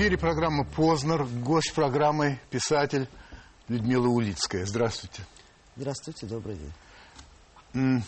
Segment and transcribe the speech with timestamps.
[0.00, 1.24] эфире программа «Познер».
[1.24, 3.06] Гость программы– писатель
[3.68, 4.64] Людмила Улицкая.
[4.64, 5.26] Здравствуйте.
[5.76, 6.56] Здравствуйте, добрый
[7.74, 8.02] день.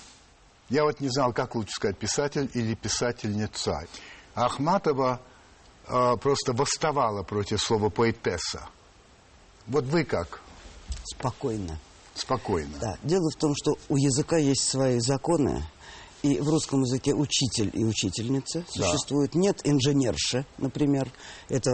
[0.70, 3.86] Я вот не знал, как лучше сказать, писатель или писательница.
[4.34, 5.20] Ахматова
[5.86, 8.66] э, просто восставала против слова «поэтесса».
[9.66, 10.40] Вот вы как?
[11.04, 11.78] Спокойно.
[12.14, 12.72] Спокойно.
[12.80, 12.96] Да.
[13.02, 15.62] Дело в том, что у языка есть свои законы,
[16.22, 18.84] и в русском языке учитель и учительница Да.
[18.86, 19.34] существуют.
[19.34, 21.08] Нет инженерши, например.
[21.48, 21.70] Это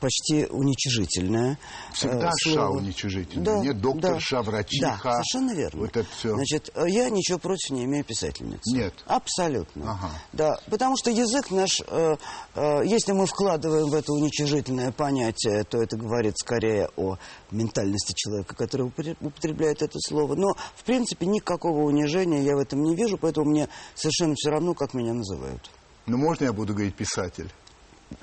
[0.00, 1.58] почти уничижительное
[1.92, 2.76] Всегда э, ша слово.
[2.78, 3.44] уничижительное.
[3.44, 4.42] Да, Нет докторша, да.
[4.42, 5.00] врачиха.
[5.02, 5.80] Да, совершенно верно.
[5.80, 6.34] Вот это все.
[6.34, 8.74] Значит, э, я ничего против не имею писательницы.
[8.74, 8.94] Нет.
[9.06, 9.92] Абсолютно.
[9.92, 10.10] Ага.
[10.32, 12.16] Да, потому что язык наш, э,
[12.54, 17.16] э, если мы вкладываем в это уничижительное понятие, то это говорит скорее о
[17.50, 18.86] ментальности человека, который
[19.20, 20.34] употребляет это слово.
[20.34, 24.74] Но, в принципе, никакого унижения я в этом не вижу, поэтому мне совершенно все равно,
[24.74, 25.70] как меня называют.
[26.06, 27.52] Ну, можно я буду говорить писатель?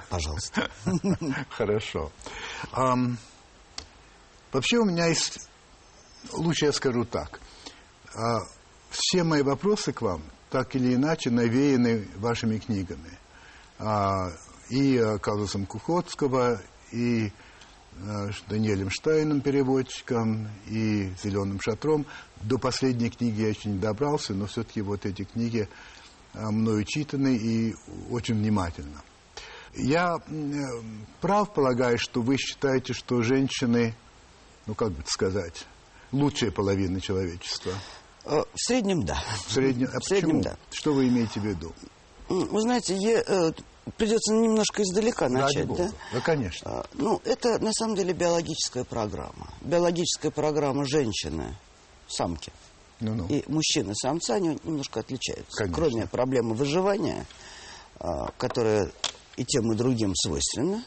[0.09, 0.69] Пожалуйста.
[1.49, 2.11] Хорошо.
[4.51, 5.47] Вообще у меня есть...
[6.31, 7.39] Лучше я скажу так.
[8.15, 8.39] А,
[8.89, 13.19] все мои вопросы к вам так или иначе навеяны вашими книгами.
[13.77, 14.29] А,
[14.69, 16.61] и э, Карлосом Кухотского,
[16.93, 22.05] и э, Даниэлем Штайном, переводчиком, и «Зеленым шатром».
[22.45, 25.67] До последней книги я еще не добрался, но все-таки вот эти книги
[26.33, 27.73] а, мною читаны и
[28.11, 29.01] очень внимательно.
[29.73, 30.63] Я э,
[31.21, 33.95] прав полагаю, что вы считаете, что женщины,
[34.67, 35.65] ну как бы сказать,
[36.11, 37.73] лучшая половина человечества.
[38.25, 39.17] Э, В среднем, да.
[39.47, 40.43] В среднем, а В среднем, почему?
[40.43, 40.57] да.
[40.71, 41.73] Что вы имеете в виду?
[42.29, 43.51] Вы знаете, э,
[43.97, 45.85] придется немножко издалека начать, бога.
[45.85, 45.91] да?
[46.13, 46.85] Да, конечно.
[46.93, 49.49] Ну, это на самом деле биологическая программа.
[49.61, 51.55] Биологическая программа женщины,
[52.07, 52.51] самки,
[52.99, 53.27] Ну-ну.
[53.27, 55.57] и мужчины-самца, они немножко отличаются.
[55.57, 55.75] Конечно.
[55.75, 57.25] Кроме проблемы выживания,
[57.99, 58.91] а, которая
[59.37, 60.83] и тем, и другим свойственна,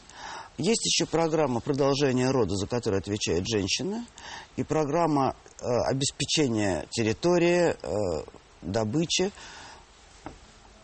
[0.57, 4.05] есть еще программа продолжения рода, за которую отвечает женщина,
[4.57, 8.23] и программа э, обеспечения территории, э,
[8.61, 9.31] добычи,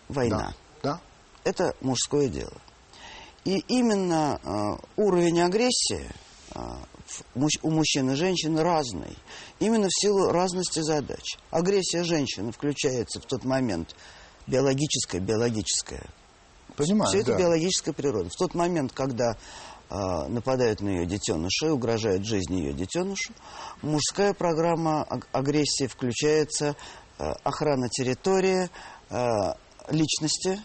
[0.08, 0.92] война Да.
[0.92, 1.02] да?
[1.44, 2.54] это мужское дело.
[3.44, 6.10] И именно э, уровень агрессии
[6.54, 6.60] э,
[7.36, 9.18] у мужчин и женщин разный.
[9.60, 11.38] Именно в силу разности задач.
[11.52, 13.96] Агрессия женщины включается в тот момент
[14.48, 16.06] биологическая, биологическая.
[16.76, 17.38] Понимаю, Все это да.
[17.40, 18.30] биологическая природа.
[18.30, 19.38] В тот момент, когда
[19.90, 23.34] э, нападают на ее детеныша и угрожают жизни ее детенышу,
[23.82, 26.76] мужская программа аг- агрессии включается
[27.18, 28.70] э, охрана территории,
[29.10, 29.54] э,
[29.90, 30.60] личности,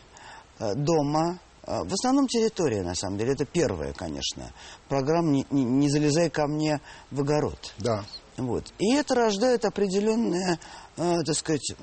[0.59, 1.39] э, дома.
[1.71, 3.33] Э, В основном территория, на самом деле.
[3.35, 4.53] Это первая, конечно.
[4.89, 6.81] Программа «Не, не- не залезай ко мне
[7.13, 7.73] в огород».
[7.79, 8.05] Да.
[8.37, 8.73] Вот.
[8.79, 10.59] И это рождает определенные,
[10.97, 11.75] э, так сказать,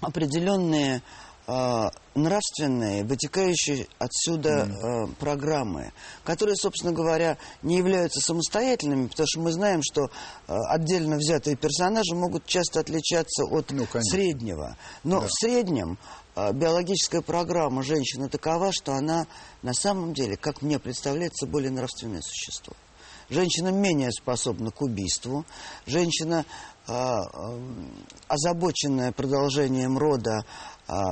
[0.00, 1.02] определенные
[1.50, 5.92] э, нравственные, вытекающие отсюда э, программы,
[6.24, 12.14] которые, собственно говоря, не являются самостоятельными, потому что мы знаем, что э, отдельно взятые персонажи
[12.14, 14.02] могут часто отличаться от Ну, конечно.
[14.02, 14.76] среднего.
[15.04, 15.26] Но Да.
[15.26, 15.98] в среднем
[16.52, 19.26] биологическая программа женщины такова, что она
[19.62, 22.74] на самом деле, как мне представляется, более нравственное существо.
[23.30, 25.44] Женщина менее способна к убийству.
[25.86, 26.46] Женщина,
[26.86, 27.92] э, эм,
[28.26, 30.44] озабоченная продолжением рода,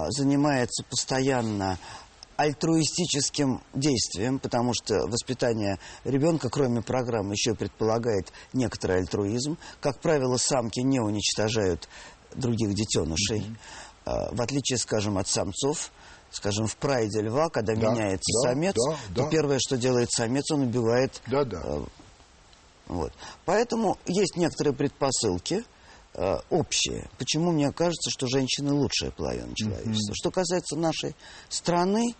[0.09, 1.79] занимается постоянно
[2.37, 9.59] альтруистическим действием, потому что воспитание ребенка, кроме программы, еще предполагает некоторый альтруизм.
[9.81, 11.89] Как правило, самки не уничтожают
[12.35, 15.91] других детенышей, Э, в отличие, скажем, от самцов.
[16.31, 19.29] Скажем, в прайде льва, когда Да, меняется да, самец, да, то да.
[19.31, 21.63] первое, что делает самец, он убивает Да-да.
[21.65, 21.85] Э,
[22.89, 23.13] вот.
[23.45, 25.65] Поэтому есть некоторые предпосылки
[26.15, 27.09] э, общие.
[27.19, 30.15] Почему мне кажется, что женщины лучшая половина человечества.
[30.15, 31.15] Что касается нашей
[31.49, 32.15] страны,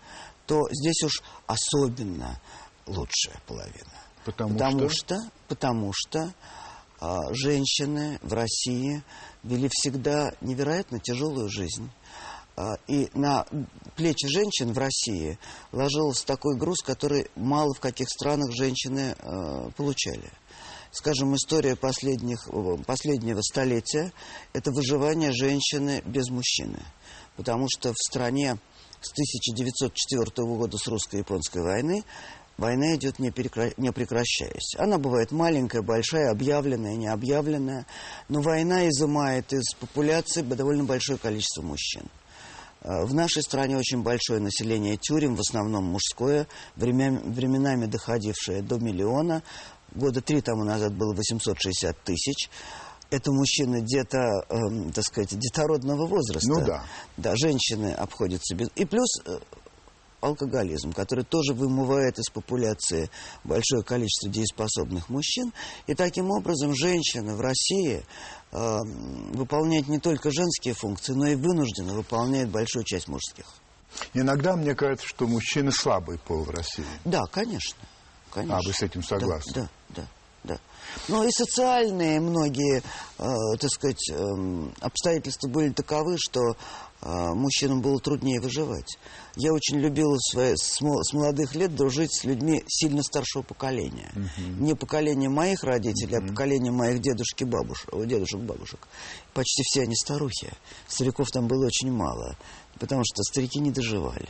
[0.45, 2.39] то здесь уж особенно
[2.87, 3.91] лучшая половина.
[4.25, 5.15] Потому потому что?
[5.15, 6.33] что, потому что
[7.31, 9.03] женщины в России
[9.43, 11.89] вели всегда невероятно тяжелую жизнь.
[12.55, 13.45] А, И на
[13.95, 15.37] плечи женщин в России
[15.71, 20.31] ложился такой груз, который мало в каких странах женщины э, получали.
[20.91, 22.49] Скажем, история последних,
[22.87, 24.11] последнего столетия–
[24.53, 26.79] это выживание женщины без мужчины.
[27.35, 28.57] Потому что в стране
[29.01, 32.03] с 1904 года, с русско-японской войны,
[32.57, 34.75] война идет не, перекра- не прекращаясь.
[34.77, 37.85] Она бывает маленькая, большая, объявленная, необъявленная,
[38.29, 42.03] но война изымает из популяции довольно большое количество мужчин.
[42.81, 48.77] Э, В нашей стране очень большое население тюрем, в основном мужское, время- временами доходившее до
[48.79, 49.43] миллиона.
[49.95, 52.49] Года три тому назад было 860 тысяч.
[53.09, 54.17] Это мужчины где-то,
[54.49, 56.49] эм, так сказать, детородного возраста.
[56.49, 56.83] Ну да.
[57.15, 58.67] Да, женщины обходятся без...
[58.75, 59.37] И плюс э,
[60.21, 63.09] алкоголизм, который тоже вымывает из популяции
[63.43, 65.53] большое количество дееспособных мужчин.
[65.85, 68.03] И таким образом женщина в России
[68.51, 68.77] э,
[69.33, 73.45] выполняет не только женские функции, но и вынуждена выполняет большую часть мужских.
[74.13, 76.85] Иногда мне кажется, что мужчины слабый пол в России.
[77.05, 77.79] Да, конечно.
[78.31, 78.57] конечно.
[78.57, 79.53] А, вы с этим согласны?
[79.53, 80.01] Да, да,
[80.43, 80.53] да.
[80.55, 80.59] да.
[81.07, 82.81] Но и социальные многие,
[83.17, 86.55] э, так сказать, э, обстоятельства были таковы, что
[87.01, 88.97] мужчинам было труднее выживать.
[89.35, 94.11] Я очень любила свои, с, с молодых лет дружить с людьми сильно старшего поколения.
[94.15, 94.59] Uh-huh.
[94.59, 96.25] Не поколение моих родителей, uh-huh.
[96.25, 98.87] а поколение моих дедушек и бабушек, дедушек бабушек.
[99.33, 100.51] Почти все они старухи.
[100.87, 102.35] Стариков там было очень мало,
[102.79, 104.29] потому что старики не доживали.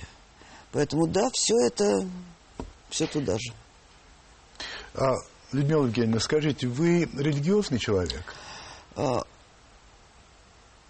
[0.74, 2.06] Поэтому да, все это,
[2.90, 3.54] все туда же.
[4.94, 5.14] А,
[5.54, 8.36] Людмила Евгеньевна, скажите, вы религиозный человек?
[8.96, 9.24] А,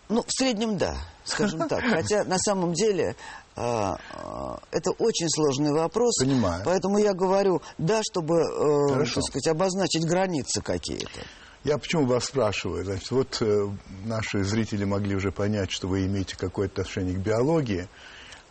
[0.10, 1.84] ну, в среднем да, скажем так.
[1.90, 3.16] Хотя на самом деле
[3.56, 6.18] а, а, это очень сложный вопрос.
[6.20, 6.62] Понимаю.
[6.66, 11.22] Поэтому я говорю да, чтобы, э, так сказать, обозначить границы какие-то.
[11.64, 12.86] Я почему вас спрашиваю?
[12.86, 13.68] Значит, вот э,
[14.06, 17.90] наши зрители могли уже понять, что вы имеете какое-то отношение к биологии.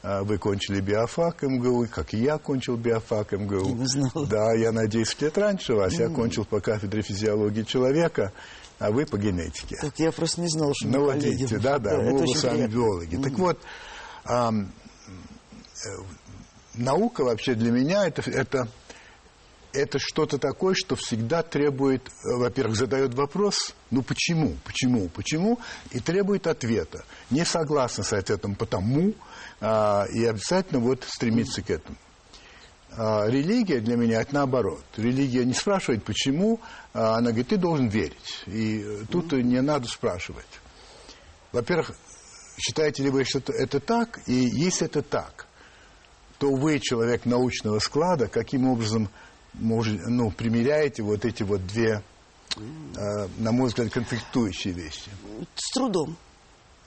[0.02, 3.74] А, вы кончили биофак МГУ, как и я кончил биофак МГУ.
[3.74, 4.26] Не знала.
[4.26, 5.94] Да, я на 10 лет раньше вас.
[5.94, 6.00] Mm.
[6.00, 8.32] Я кончил по кафедре физиологии человека,
[8.78, 9.76] а вы по генетике.
[9.80, 11.32] Так я просто не знал, что ну, вот коллеги.
[11.32, 13.16] видите, да, да, да мы оба с вами биологи.
[13.16, 13.58] Так вот,
[14.24, 14.52] а,
[16.74, 18.68] наука вообще для меня это, это,
[19.72, 25.58] это что-то такое, что всегда требует, во-первых, задает вопрос, ну почему, почему, почему,
[25.92, 27.04] и требует ответа.
[27.30, 29.14] Не согласна с ответом потому,
[29.60, 31.96] а, и обязательно вот стремиться к этому.
[32.98, 34.82] А, религия для меня это наоборот.
[34.96, 36.60] Религия не спрашивает почему,
[36.94, 38.42] а она говорит, ты должен верить.
[38.46, 40.46] И тут не надо спрашивать.
[41.52, 41.92] Во-первых,
[42.58, 44.20] считаете ли вы, что это так?
[44.26, 45.46] И если это так,
[46.38, 49.10] то вы, человек научного склада, каким образом
[49.54, 52.02] может, ну, примеряете вот эти вот две,
[52.56, 55.10] э, на мой взгляд, конфликтующие вещи?
[55.54, 56.16] С трудом.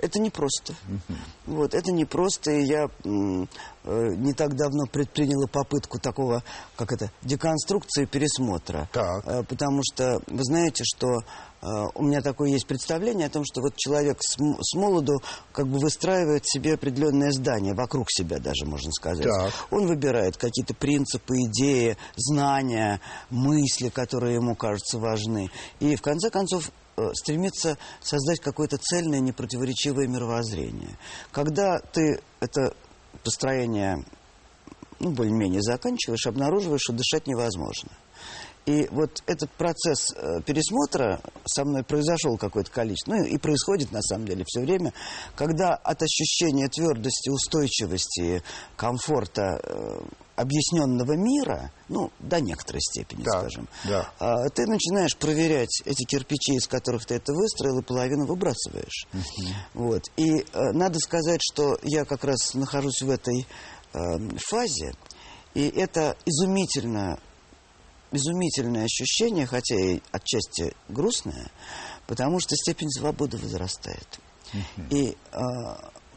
[0.01, 0.73] Это непросто.
[0.87, 1.15] Uh-huh.
[1.45, 6.41] Вот, это непросто, и я э, не так давно предприняла попытку такого,
[6.77, 8.89] как это, деконструкции пересмотра.
[8.93, 9.27] Так.
[9.27, 13.59] Э, потому что вы знаете, что э, у меня такое есть представление о том, что
[13.59, 18.93] вот человек с, с молоду как бы выстраивает себе определенное здание, вокруг себя даже, можно
[18.93, 19.25] сказать.
[19.25, 19.53] Так.
[19.69, 25.51] Он выбирает какие-то принципы, идеи, знания, мысли, которые ему кажутся важны.
[25.81, 26.71] И в конце концов
[27.13, 30.97] стремится создать какое-то цельное, непротиворечивое мировоззрение.
[31.31, 32.73] Когда ты это
[33.23, 34.03] построение
[34.99, 37.91] ну, более-менее заканчиваешь, обнаруживаешь, что дышать невозможно.
[38.65, 44.01] И вот этот процесс э, пересмотра со мной произошел какое-то количество, ну и происходит на
[44.01, 44.93] самом деле все время,
[45.35, 48.43] когда от ощущения твердости, устойчивости,
[48.75, 50.01] комфорта э,
[50.39, 54.09] объясненного мира, ну, до некоторой степени, да, скажем, да.
[54.19, 59.07] А, ты начинаешь проверять эти кирпичи, из которых ты это выстроил, и половину выбрасываешь.
[59.73, 60.03] Вот.
[60.15, 63.45] И э, надо сказать, что я как раз нахожусь в этой
[63.93, 63.97] э,
[64.37, 64.93] фазе,
[65.53, 67.19] и это изумительно,
[68.11, 71.51] изумительное ощущение, хотя и отчасти грустное,
[72.07, 74.19] потому что степень свободы возрастает.
[74.89, 75.37] И э,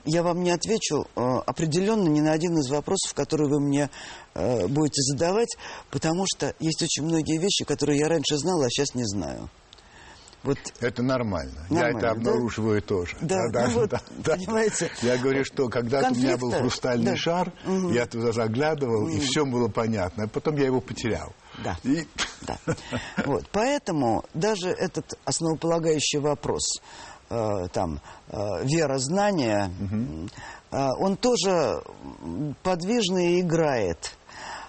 [0.04, 3.90] я вам не отвечу э, определенно ни на один из вопросов, которые вы мне
[4.34, 5.56] э, будете задавать,
[5.90, 9.48] потому что есть очень многие вещи, которые я раньше знала, а сейчас не знаю.
[10.42, 10.58] Вот.
[10.80, 11.66] Это нормально.
[11.70, 11.98] нормально.
[11.98, 12.86] Я это обнаруживаю да?
[12.86, 13.16] тоже.
[13.20, 14.90] Да, да, ну вот, да, понимаете.
[15.02, 17.16] Я говорю, что когда-то у меня был хрустальный да.
[17.16, 17.90] шар, угу.
[17.90, 19.10] я туда заглядывал, угу.
[19.10, 20.24] и все было понятно.
[20.24, 21.32] А потом я его потерял.
[21.62, 21.78] Да.
[21.84, 22.06] И...
[22.40, 22.58] да.
[23.24, 23.44] Вот.
[23.52, 26.80] Поэтому даже этот основополагающий вопрос
[27.32, 27.98] Э, там
[28.28, 30.28] э, вера знания, угу.
[30.98, 31.82] он тоже
[32.62, 34.14] подвижный и играет.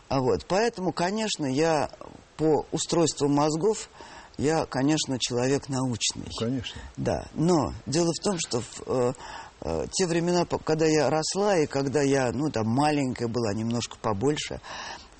[0.10, 0.46] Вот.
[0.48, 1.89] Поэтому, конечно, я
[2.38, 3.89] по устройству мозгов,
[4.38, 6.29] я, конечно, человек научный.
[6.39, 6.79] Конечно.
[6.96, 7.27] Да.
[7.34, 9.13] Но дело в том, что в э,
[9.62, 14.62] э, те времена, когда я росла и когда я, ну, там, маленькая была, немножко побольше,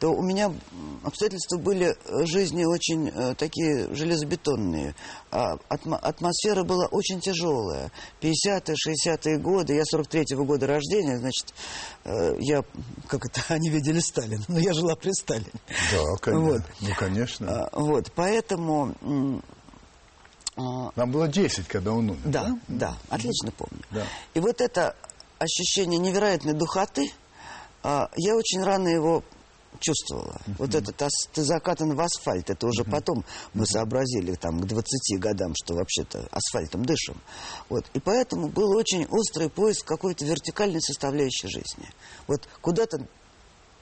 [0.04, 0.54] то у меня
[1.02, 4.96] обстоятельства были э, жизни очень э, такие железобетонные.
[5.32, 7.90] А атмо атмосфера была очень тяжелая.
[8.20, 11.54] 50-е, 60-е годы, я 43-го года рождения, значит,
[12.04, 12.66] э, я,
[13.08, 15.48] как это, они видели Сталина, но я жила при Сталине.
[15.94, 16.52] Да, конечно.
[16.52, 16.62] Вот.
[16.82, 17.48] Ну, конечно.
[17.50, 19.42] А, вот, поэтому...
[20.58, 22.44] А, Нам было 10, когда он умер, да?
[22.44, 23.82] Да, да, отлично помню.
[23.90, 24.06] Да.
[24.34, 24.98] И вот это
[25.40, 27.10] ощущение невероятной духоты,
[27.84, 29.24] а, я очень рано его
[29.80, 30.42] чувствовала.
[30.46, 30.56] Uh-huh.
[30.60, 31.02] Вот этот
[31.34, 32.92] ты закатан в асфальт, это уже uh-huh.
[32.92, 33.68] потом мы uh-huh.
[33.68, 37.20] сообразили там к 20 годам, что вообще-то асфальтом дышим.
[37.70, 37.86] Вот.
[37.94, 41.90] И поэтому был очень острый поиск какой-то вертикальной составляющей жизни.
[42.28, 43.08] Вот куда-то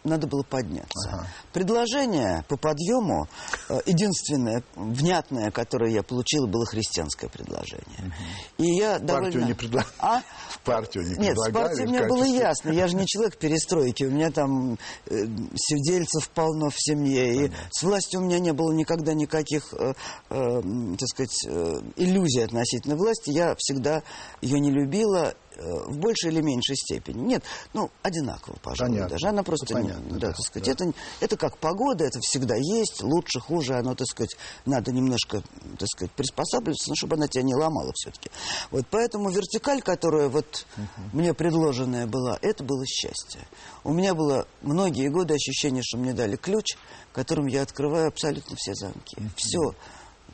[0.04, 1.28] надо было подняться.
[1.54, 3.28] Предложение по подъему,
[3.70, 8.14] э, единственное внятное, которое я получила, было христианское предложение.
[8.58, 9.26] И я довольно...
[9.26, 9.94] Партию не предлагали?
[10.00, 10.22] А?
[10.50, 12.72] В партию не Нет, предлагали партией в мне было ясно.
[12.72, 14.04] Я же не человек перестройки.
[14.04, 14.78] У меня там
[15.08, 17.46] э, сидельцев полно в семье.
[17.46, 19.94] И с властью у меня не было никогда никаких, э,
[20.30, 20.62] э,
[21.00, 23.32] так сказать, э, иллюзий относительно власти.
[23.32, 24.04] Я всегда
[24.42, 27.22] ее не любила в большей или меньшей степени.
[27.22, 27.44] Нет,
[27.74, 29.10] ну, одинаково, пожалуй, Понятно.
[29.16, 29.28] даже.
[29.28, 30.72] Она просто, Ну, не- понятно, да, да, так сказать, да.
[30.86, 35.44] это, это как погода, это всегда есть, лучше, хуже, оно, так сказать, надо немножко,
[35.78, 38.32] так сказать, приспосабливаться, но чтобы она тебя не ломала все-таки.
[38.72, 40.66] Вот поэтому вертикаль, которая вот
[41.14, 43.42] мне предложенная была, это было счастье.
[43.84, 46.78] У меня было многие годы ощущение, что мне дали ключ,
[47.14, 49.18] которым я открываю абсолютно все замки.
[49.36, 49.74] Все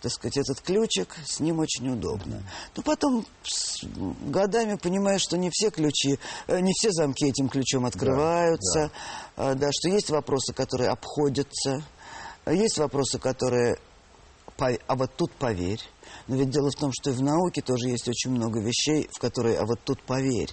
[0.01, 2.44] так сказать, этот ключик, с ним очень удобно.
[2.75, 7.86] Но потом с годами понимаешь, что не все ключи, э, не все замки этим ключом
[7.86, 8.92] открываются,
[9.36, 11.84] а, да, что есть вопросы, которые обходятся,
[12.46, 13.77] а есть вопросы, которые,
[14.58, 15.82] а вот тут поверь.
[16.27, 19.20] Но ведь дело в том, что и в науке тоже есть очень много вещей, в
[19.20, 20.51] которые, а вот тут поверь.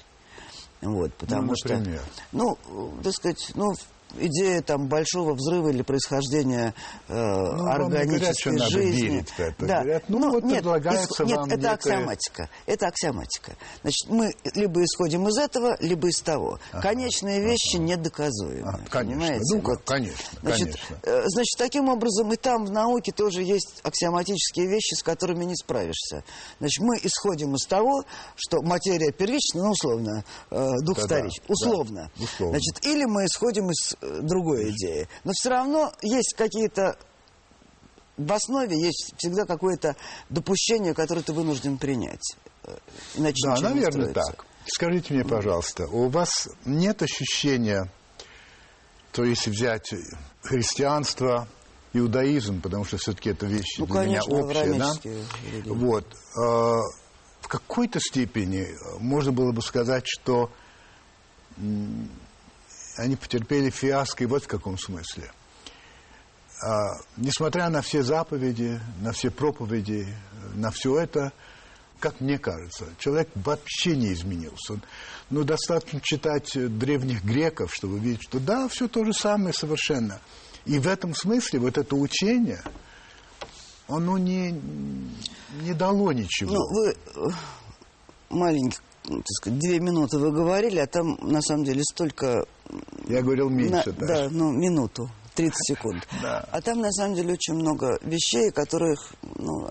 [0.81, 2.01] Вот, потому например?
[2.01, 3.73] что, ну, э, так сказать, ну,
[4.19, 6.75] идея там большого взрыва или происхождения
[7.09, 9.01] э, не органической говорят, что надо жизни.
[9.09, 9.67] верить в это.
[9.67, 9.81] Да.
[9.83, 12.49] Говорят, ну, вот нет, предлагается исход- нет, вам это некое- аксиоматика.
[12.67, 13.53] Это аксиоматика.
[13.83, 16.59] Значит, мы либо исходим из этого, либо из того.
[16.83, 18.69] Конечные вещи недоказуемы.
[18.69, 19.21] Ага, конечно.
[19.23, 19.55] Понимаете?
[19.55, 20.99] Ну, как, конечно, Значит, конечно.
[21.03, 25.57] э, значит, таким образом и там в науке тоже есть аксиоматические вещи, с которыми не
[25.57, 26.25] справишься.
[26.59, 28.05] Значит, мы исходим из того,
[28.37, 31.43] что материя первична, ну, условно, э, дух Да-да, вторичен.
[31.47, 32.11] да, Условно.
[32.19, 32.59] условно.
[32.59, 35.09] Значит, или мы исходим из другой идеи.
[35.25, 36.97] Но все равно есть какие-то
[38.17, 39.97] в основе есть всегда какое-то
[40.31, 42.37] допущение, которое ты вынужден принять.
[42.63, 42.77] Э,
[43.17, 44.45] Иначе Да, наверное, так.
[44.67, 47.91] Скажите мне, пожалуйста, у вас нет ощущения,
[49.13, 49.93] то если взять
[50.43, 51.49] христианство,
[51.93, 54.93] иудаизм, потому что все-таки это вещи Ну, для меня конечно, общие, да?
[55.53, 55.69] религии.
[55.71, 56.07] Вот.
[56.07, 56.81] э,
[57.41, 58.69] В какой-то степени
[59.01, 60.51] можно было бы сказать, что
[62.97, 65.31] они потерпели фиаско и вот в каком смысле.
[66.63, 70.07] А, несмотря на все заповеди, на все проповеди,
[70.55, 71.33] на все это,
[71.99, 74.81] как мне кажется, человек вообще не изменился.
[75.31, 80.21] Ну, достаточно читать древних греков, чтобы видеть, что да, все то же самое совершенно.
[80.65, 82.63] И в этом смысле вот это учение,
[83.89, 84.53] оно не,
[85.63, 86.55] не дало ничего.
[86.55, 87.35] Ну, вы э,
[88.31, 92.47] маленький, так сказать, две минуты вы говорили, а там на самом деле столько...
[93.09, 94.07] Я говорил меньше на- даже.
[94.07, 96.09] Да, ну, минуту, 30 секунд.
[96.23, 96.49] Да.
[96.51, 99.69] А там на самом деле очень много вещей, которых, ну,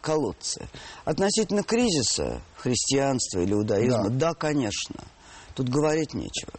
[0.00, 0.66] колодцы.
[1.04, 5.04] Относительно кризиса христианства или иудаизма, да, конечно.
[5.54, 6.52] Тут говорить нечего.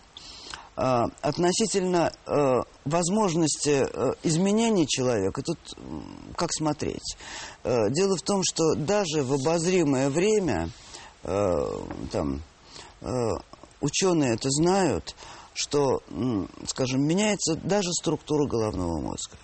[0.80, 2.32] А, относительно э,
[2.86, 5.58] возможности э, изменений человека, тут
[6.36, 7.18] как смотреть?
[7.64, 10.70] Э, дело в том, что даже в обозримое время,
[11.28, 12.42] там,
[13.02, 13.08] э,
[13.82, 15.16] ученые это знают,
[15.54, 16.02] что,
[16.68, 19.38] скажем, меняется даже структура головного мозга.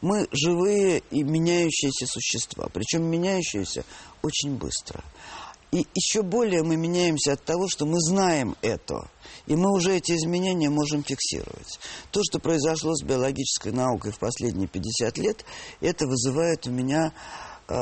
[0.00, 3.84] Мы живые и меняющиеся существа, причем меняющиеся
[4.22, 5.02] очень быстро.
[5.70, 9.08] И еще более мы меняемся от того, что мы знаем это.
[9.46, 11.78] И мы уже эти изменения можем фиксировать.
[12.10, 15.44] То, что произошло с биологической наукой в последние 50 лет,
[15.80, 17.12] это вызывает у меня,
[17.68, 17.74] э,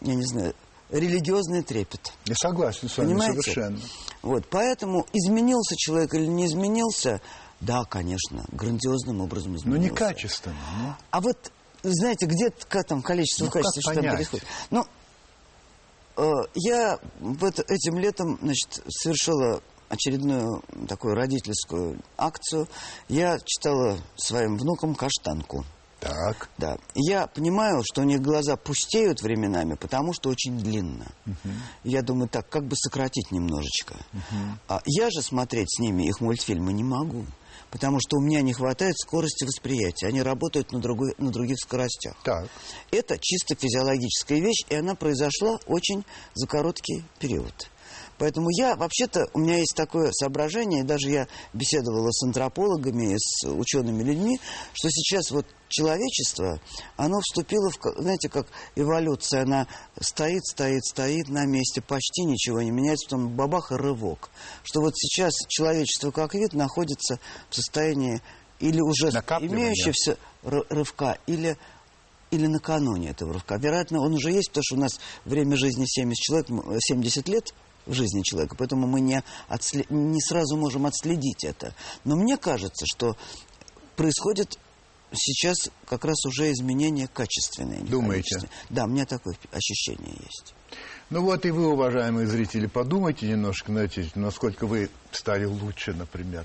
[0.00, 0.54] я не знаю,
[0.90, 2.12] религиозный трепет.
[2.26, 3.40] Я согласен с вами Понимаете?
[3.42, 3.80] совершенно.
[4.22, 7.20] Вот, поэтому изменился человек или не изменился,
[7.60, 9.82] да, конечно, грандиозным образом Но изменился.
[9.90, 10.56] не качественно.
[10.82, 10.94] ну.
[11.10, 11.52] А вот,
[11.82, 14.46] знаете, где там количество Ну, качества, что там происходит?
[14.70, 14.86] Ну,
[16.16, 22.68] э, я вот этим летом, значит, совершила очередную такую родительскую акцию.
[23.08, 25.64] Я читала своим внукам «Каштанку».
[26.00, 26.48] Так.
[26.58, 26.78] Да.
[26.94, 31.06] Я понимаю, что у них глаза пустеют временами, потому что очень длинно.
[31.84, 33.96] Я думаю, так, как бы сократить немножечко.
[34.68, 37.24] А я же смотреть с ними их мультфильмы не могу.
[37.70, 40.06] Потому что у меня не хватает скорости восприятия.
[40.06, 42.16] Они работают на, другой, на других скоростях.
[42.24, 42.48] Так.
[42.90, 46.02] Это чисто физиологическая вещь, и она произошла очень
[46.34, 47.68] за короткий период.
[48.18, 53.46] Поэтому я, вообще-то, у меня есть такое соображение, и даже я беседовала с антропологами, с
[53.48, 54.40] учеными людьми,
[54.72, 56.60] что сейчас вот человечество,
[56.96, 59.66] оно вступило в, знаете, как эволюция, она
[60.00, 64.30] стоит, стоит, стоит на месте, почти ничего не меняется, потом бабах и рывок.
[64.64, 67.20] Что вот сейчас человечество как вид находится
[67.50, 68.20] в состоянии
[68.58, 69.10] или уже
[69.52, 71.56] имеющегося ры- рывка, или
[72.30, 73.56] или накануне этого рывка.
[73.56, 77.54] Вероятно, он уже есть, потому что у нас время жизни 70 человек, м, 70 лет
[77.88, 79.84] в жизни человека, поэтому мы не, отсле...
[79.88, 81.74] не сразу можем отследить это.
[82.04, 83.16] Но мне кажется, что
[83.96, 84.58] происходит
[85.12, 87.80] сейчас как раз уже изменение качественное.
[87.80, 88.48] Думаете?
[88.68, 90.54] Да, у меня такое ощущение есть.
[91.10, 96.44] Ну вот и вы, уважаемые зрители, подумайте немножко, знаете, насколько вы стали лучше, например,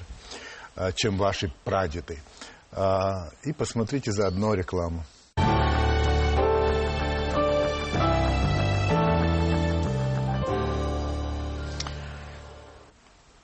[0.76, 2.20] а, чем ваши прадеды.
[2.72, 5.04] А, и посмотрите заодно рекламу.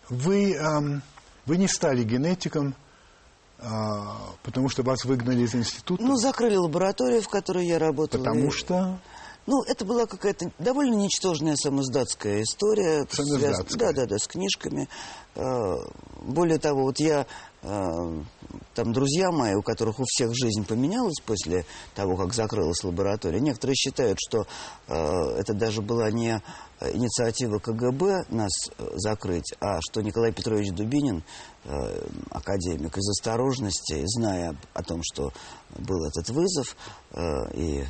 [0.09, 0.57] Вы,
[1.45, 2.75] вы не стали генетиком,
[3.61, 6.01] а, потому что вас выгнали из института?
[6.01, 8.23] Ну, закрыли лабораторию, в которой я работала.
[8.23, 8.99] Потому что?
[9.47, 13.05] Ну, это была какая-то довольно ничтожная самоздатская история.
[13.09, 13.77] Самоздатская?
[13.77, 14.87] Да, да, да, с книжками.
[15.35, 15.75] А,
[16.21, 17.25] более того, вот я
[17.61, 23.75] там друзья мои, у которых у всех жизнь поменялась после того, как закрылась лаборатория, некоторые
[23.75, 24.45] считают, что
[24.87, 24.93] э,
[25.37, 26.41] это даже была не
[26.81, 31.23] инициатива КГБ нас э, закрыть, а что Николай Петрович Дубинин,
[31.65, 35.33] э, академик, из осторожности, зная о том, что
[35.77, 36.77] был этот вызов,
[37.11, 37.21] э,
[37.55, 37.83] и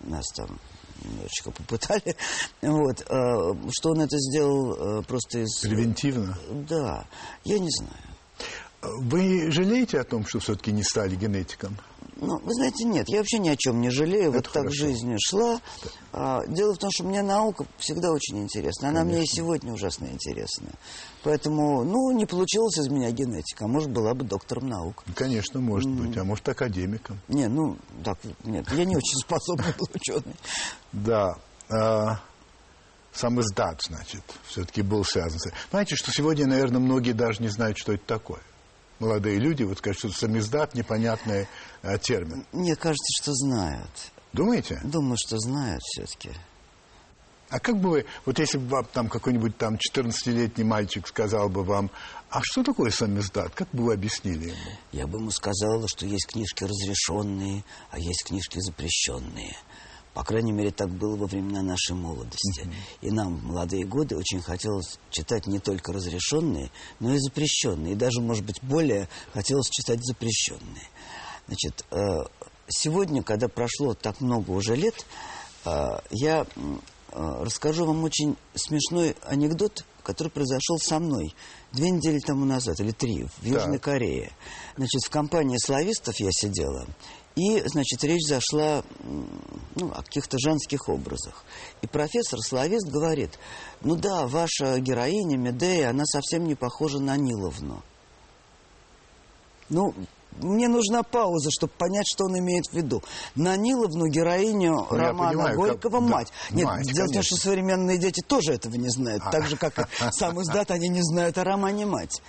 [0.00, 0.58] нас там
[1.04, 2.16] немножечко попытали,
[2.62, 5.60] вот, э, что он это сделал э, просто из...
[5.60, 6.38] Превентивно?
[6.68, 7.06] Да,
[7.44, 8.09] я не знаю.
[8.82, 11.76] Вы жалеете о том, что все-таки не стали генетиком?
[12.16, 14.28] Ну, вы знаете, нет, я вообще ни о чем не жалею.
[14.28, 14.86] Это вот так хорошо.
[14.86, 15.60] жизнь шла.
[16.12, 18.88] А, дело в том, что мне наука всегда очень интересна.
[18.88, 19.16] Она Конечно.
[19.16, 20.68] мне и сегодня ужасно интересна.
[21.22, 23.64] Поэтому, ну, не получилось из меня генетика.
[23.64, 25.02] А может, была бы доктором наук.
[25.14, 27.18] Конечно, может быть, а может академиком.
[27.28, 30.36] Не, ну, так, нет, я не очень способный был ученый.
[30.92, 31.36] Да.
[31.70, 32.20] А,
[33.12, 35.50] сам издат, значит, все-таки был связан с.
[35.70, 38.40] Знаете, что сегодня, наверное, многие даже не знают, что это такое.
[39.00, 41.48] Молодые люди вот что самиздат непонятный
[41.82, 42.44] а, термин.
[42.52, 43.90] Мне кажется, что знают.
[44.34, 44.78] Думаете?
[44.84, 46.30] Думаю, что знают все-таки.
[47.48, 51.64] А как бы вы, вот если бы вам там какой-нибудь там 14-летний мальчик сказал бы
[51.64, 51.90] вам,
[52.28, 54.78] а что такое самиздат, как бы вы объяснили ему?
[54.92, 59.56] Я бы ему сказала, что есть книжки разрешенные, а есть книжки запрещенные.
[60.14, 62.68] По крайней мере, так было во времена нашей молодости.
[63.00, 67.92] И нам, в молодые годы, очень хотелось читать не только разрешенные, но и запрещенные.
[67.92, 70.88] И даже, может быть, более хотелось читать запрещенные.
[71.46, 72.24] Значит, э,
[72.68, 75.06] сегодня, когда прошло так много уже лет,
[75.64, 76.76] э, я э,
[77.12, 81.34] расскажу вам очень смешной анекдот, который произошел со мной
[81.72, 83.82] две недели тому назад, или три, в Южной Так.
[83.82, 84.32] Корее.
[84.76, 86.86] Значит, в компании славистов я сидела,
[87.36, 88.82] и, значит, речь зашла
[89.76, 91.44] ну, о каких-то женских образах.
[91.80, 93.38] И профессор-славист говорит,
[93.82, 97.82] ну да, ваша героиня Медея, она совсем не похожа на Ниловну.
[99.68, 99.94] Ну,
[100.38, 103.02] мне нужна пауза, чтобы понять, что он имеет в виду.
[103.34, 106.32] На Ниловну героиню Ну, Романа понимаю, как- Горького да, мать.
[106.50, 109.22] Нет, мать, дело в том, что современные дети тоже этого не знают.
[109.30, 112.22] Так же, как и сам издат, они не знают о романе «Мать».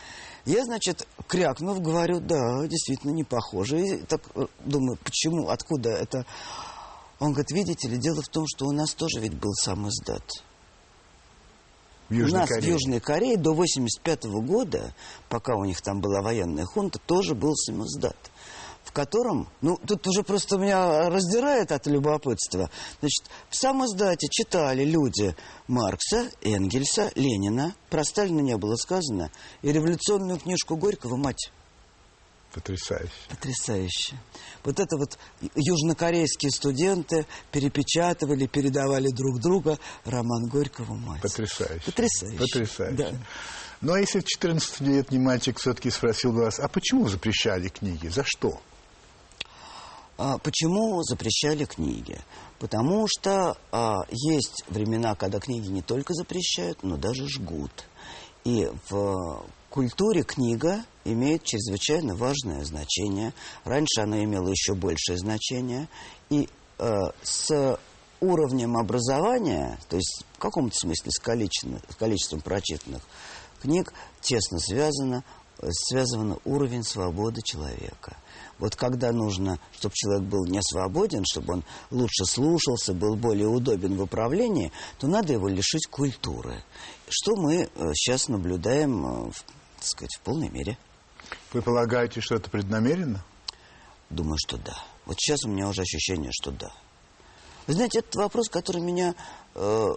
[0.45, 3.79] Я, значит, крякнув, говорю, да, действительно не похоже.
[3.79, 6.25] И так э, думаю, почему, откуда это?
[7.19, 10.23] Он говорит, видите ли, дело в том, что у нас тоже ведь был сам издат.
[12.09, 12.63] В Южной у нас Корее.
[12.63, 14.93] в Южной Корее до 85 года,
[15.29, 18.17] пока у них там была военная хунта, тоже был самоздат.
[18.91, 22.69] В котором, ну, тут уже просто меня раздирает от любопытства.
[22.99, 25.33] Значит, в самоздате читали люди
[25.67, 31.53] Маркса, Энгельса, Ленина, про Сталина не было сказано, и революционную книжку Горького «Мать».
[32.53, 33.13] Потрясающе.
[33.29, 34.19] Потрясающе.
[34.65, 35.17] Вот это вот
[35.55, 41.21] южнокорейские студенты перепечатывали, передавали друг друга роман Горького «Мать».
[41.21, 41.85] Потрясающе.
[41.85, 42.37] Потрясающе.
[42.37, 42.97] Потрясающе.
[42.97, 43.11] Да.
[43.79, 48.09] Ну, а если 14-летний мальчик все-таки спросил вас, а почему запрещали книги?
[48.09, 48.59] За что?
[50.17, 52.19] А почему запрещали книги?
[52.59, 57.71] Потому что а, есть времена, когда книги не только запрещают, но даже жгут.
[58.43, 63.33] И в культуре книга имеет чрезвычайно важное значение.
[63.63, 65.87] Раньше она имела еще большее значение.
[66.29, 66.89] И э,
[67.23, 67.77] с
[68.19, 73.01] уровнем образования, то есть в каком-то смысле с количеством, с количеством прочитанных
[73.61, 75.23] книг, тесно связано,
[75.69, 78.17] связан уровень свободы человека.
[78.59, 83.97] Вот когда нужно, чтобы человек был не свободен, чтобы он лучше слушался, был более удобен
[83.97, 86.63] в управлении, то надо его лишить культуры.
[87.09, 89.31] Что мы э, сейчас наблюдаем, э,
[89.77, 90.77] так сказать, в полной мере.
[91.53, 93.23] Вы полагаете, что это преднамеренно?
[94.09, 94.77] Думаю, что да.
[95.05, 96.71] Вот сейчас у меня уже ощущение, что да.
[97.65, 99.15] Вы знаете, это вопрос, который меня
[99.55, 99.87] э,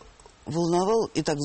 [0.47, 1.39] волновал и так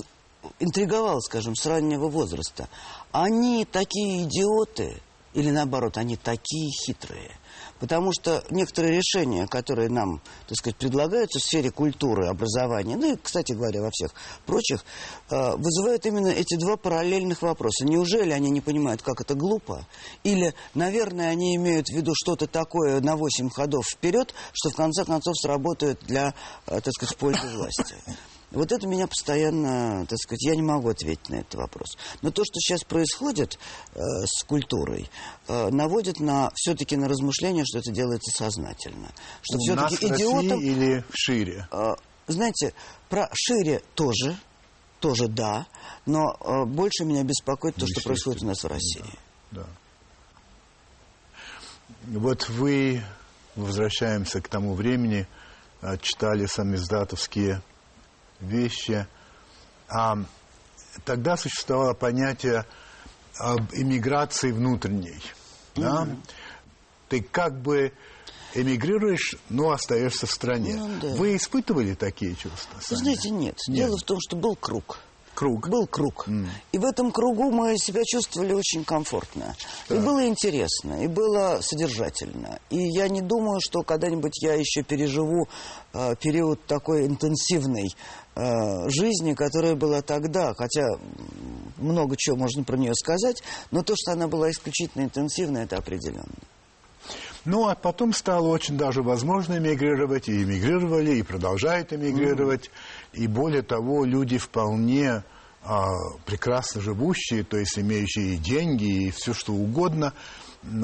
[0.60, 2.70] интриговал, скажем, с раннего возраста.
[3.12, 5.02] Они такие идиоты,
[5.34, 7.38] или наоборот, они такие хитрые.
[7.80, 13.16] Потому что некоторые решения, которые нам, так сказать, предлагаются в сфере культуры, образования, ну и,
[13.16, 14.14] кстати говоря, во всех
[14.46, 14.84] прочих,
[15.30, 17.86] э, вызывают именно эти два параллельных вопроса.
[17.86, 19.88] Неужели они не понимают, как это глупо?
[20.24, 25.06] Или, наверное, они имеют в виду что-то такое на 8 ходов вперед, что в конце
[25.06, 26.34] концов сработает для,
[26.68, 27.96] э, так сказать, пользы власти?
[28.52, 31.98] Вот это меня постоянно, так сказать, я не могу ответить на этот вопрос.
[32.22, 33.60] Но то, что сейчас происходит
[33.94, 35.10] э, с культурой,
[35.48, 39.10] э, наводит на все-таки на размышление, что это делается сознательно.
[39.44, 40.60] Что все-таки идиотам...
[40.62, 41.68] или шире?
[41.72, 41.94] Э,
[42.28, 42.74] знаете,
[43.08, 44.36] про шире тоже,
[45.00, 45.68] тоже да,
[46.08, 49.06] но э, больше меня беспокоит то, что происходит у нас в России.
[49.52, 49.68] Да.
[52.08, 53.04] Вот вы,
[53.56, 55.28] возвращаемся к тому времени,
[55.82, 57.62] э, читали самиздатовские
[58.40, 59.08] вещи.
[59.88, 60.18] А
[61.06, 62.66] тогда существовало понятие
[63.38, 65.22] об иммиграции внутренней.
[65.76, 66.08] Да?
[67.08, 67.94] Ты как бы
[68.54, 70.76] эмигрируешь, но остаешься в стране.
[70.76, 71.16] Ну, да.
[71.16, 72.76] Вы испытывали такие чувства?
[72.76, 73.00] Вы сами?
[73.00, 73.58] знаете, нет.
[73.68, 73.78] Нет.
[73.78, 75.00] Дело в том, что был круг.
[75.40, 75.70] Круг.
[75.70, 76.28] Был круг.
[76.74, 79.56] И в этом кругу мы себя чувствовали очень комфортно.
[79.90, 82.60] И было интересно, и было содержательно.
[82.70, 85.48] И я не думаю, что когда-нибудь я еще переживу
[85.94, 87.96] э, период такой интенсивной
[88.40, 90.54] э, жизни, которая была тогда.
[90.56, 90.88] Хотя
[91.78, 96.34] много чего можно про нее сказать, но то, что она была исключительно интенсивной, это определенно.
[97.46, 102.70] Ну, а потом стало очень даже возможно эмигрировать, и эмигрировали, и продолжают эмигрировать.
[103.14, 105.24] И более того, люди вполне
[105.64, 105.88] а,
[106.26, 110.14] прекрасно живущие, то есть имеющие деньги, и все что угодно,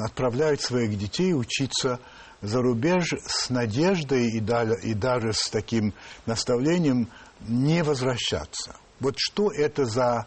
[0.00, 2.00] отправляют своих детей учиться
[2.40, 5.92] за рубеж с надеждой и, далее- и даже с таким
[6.24, 7.08] наставлением
[7.48, 8.76] не возвращаться.
[9.00, 10.26] Вот что это за,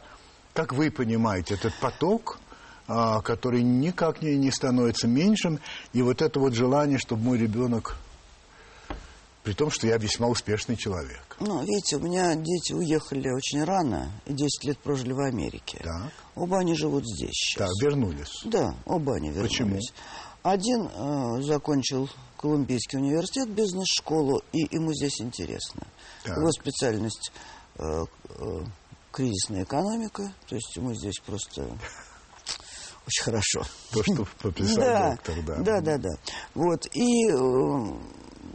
[0.54, 2.40] как вы понимаете, этот поток,
[2.88, 5.60] а, который никак не, не становится меньшим,
[5.94, 7.98] и вот это вот желание, чтобы мой ребенок,
[9.44, 11.38] при том, что я весьма успешный человек.
[11.40, 15.80] Ну, видите, у меня дети уехали очень рано, и 10 лет прожили в Америке.
[15.84, 16.12] Так.
[16.36, 17.82] Оба они живут здесь Да, сейчас.
[17.82, 18.42] вернулись.
[18.44, 19.50] Да, оба они вернулись.
[19.52, 19.80] Почему?
[20.44, 25.84] Один э, закончил Колумбийский университет, бизнес-школу, и ему здесь интересно.
[26.24, 26.38] Так.
[26.38, 27.32] Его специальность
[27.78, 28.64] э, э,
[29.12, 31.64] кризисная экономика, то есть ему здесь просто
[33.08, 33.64] очень хорошо.
[33.92, 35.56] То, что прописал да, доктор, да.
[35.58, 36.10] Да, да, да.
[36.54, 37.94] Вот, и э,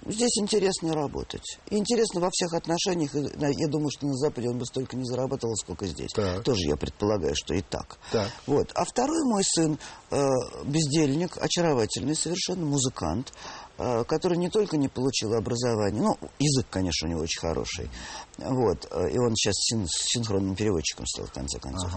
[0.07, 1.59] здесь интересно работать.
[1.71, 3.15] Интересно во всех отношениях.
[3.15, 6.11] Я думаю, что на Западе он бы столько не зарабатывал, сколько здесь.
[6.15, 6.43] Так.
[6.43, 7.99] Тоже я предполагаю, что и так.
[8.13, 8.31] Так.
[8.47, 8.71] Вот.
[8.75, 9.79] А второй мой сын,
[10.11, 10.27] э,
[10.65, 13.33] бездельник, очаровательный совершенно, музыкант,
[13.79, 17.91] э, который не только не получил образование, ну, язык, конечно, у него очень хороший,
[18.39, 21.91] вот, э, и он сейчас син- синхронным переводчиком стал, в конце концов.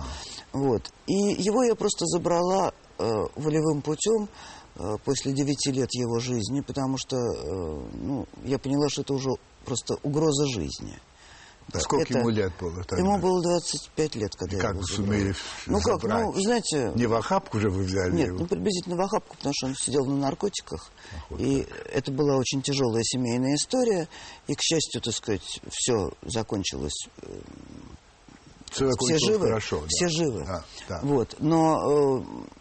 [0.54, 0.90] Вот.
[1.06, 3.04] И его я просто забрала э,
[3.36, 4.28] волевым путем
[5.04, 9.30] после девяти лет его жизни, потому что, э, ну, я поняла, что это уже
[9.66, 10.98] просто угроза жизни.
[11.74, 12.98] А Сколько Это- ему лет было тогда?
[13.04, 15.36] Ему было 25 лет, когда я Как его сумели
[15.66, 16.24] Ну как, забрать?
[16.24, 16.94] ну, знаете...
[16.96, 18.40] Не в охапку же вы взяли Нет, его?
[18.40, 20.90] ну приблизительно в охапку, потому что он сидел на наркотиках.
[21.38, 24.08] и это была очень тяжелая семейная история.
[24.48, 27.10] И, к счастью, так сказать, все закончилось.
[28.72, 29.48] Все Все живы.
[29.48, 29.80] хорошо.
[29.82, 29.86] да.
[29.88, 30.44] Все живы.
[30.46, 31.00] Да, да.
[31.04, 31.36] Вот.
[31.40, 32.20] Но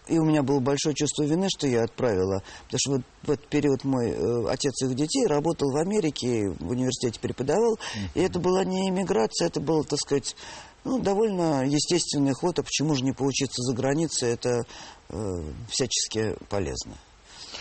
[0.08, 2.42] э, и у меня было большое чувство вины, что я отправила.
[2.66, 6.70] Потому что вот в этот период мой э, отец их детей работал в Америке, в
[6.70, 7.78] университете преподавал.
[8.14, 10.36] И это была не иммиграция, это был, так сказать,
[10.84, 12.58] ну, довольно естественный ход.
[12.58, 14.30] А почему же не поучиться за границей?
[14.30, 14.64] Это
[15.08, 15.16] э,
[15.68, 16.94] всячески полезно.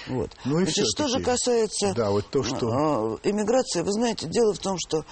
[0.08, 0.29] Вот.
[0.45, 4.53] Ну и Значит, что же касается да, вот то, что- э, иммиграция, вы знаете, дело
[4.53, 5.03] в том, что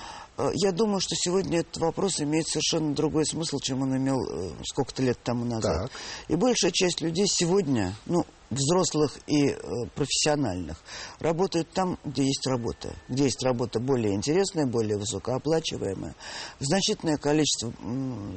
[0.54, 5.04] я думаю, что сегодня этот вопрос имеет совершенно другой смысл, чем он имел э, сколько-то
[5.04, 5.91] лет тому назад.
[5.91, 5.91] Так.
[6.28, 9.58] И большая часть людей сегодня, ну, взрослых и э,
[9.96, 10.82] профессиональных,
[11.19, 12.96] работают там, где есть работа.
[13.10, 16.15] Где есть работа более интересная, более высокооплачиваемая.
[16.60, 17.74] Значительное количество,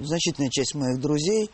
[0.02, 1.50] значительная часть моих друзей,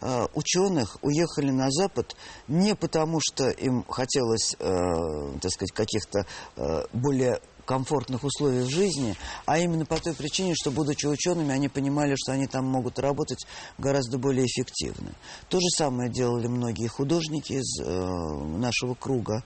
[0.00, 2.16] э, ученых, уехали на Запад
[2.48, 9.16] не потому, что им хотелось, э, так сказать, каких-то э, более комфортных условий в жизни,
[9.44, 13.44] а именно по той причине, что, будучи учеными, они понимали, что они там могут работать
[13.76, 15.12] гораздо более эффективно.
[15.48, 19.44] То же самое делали многие художники из э, нашего круга.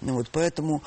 [0.00, 0.82] Вот, поэтому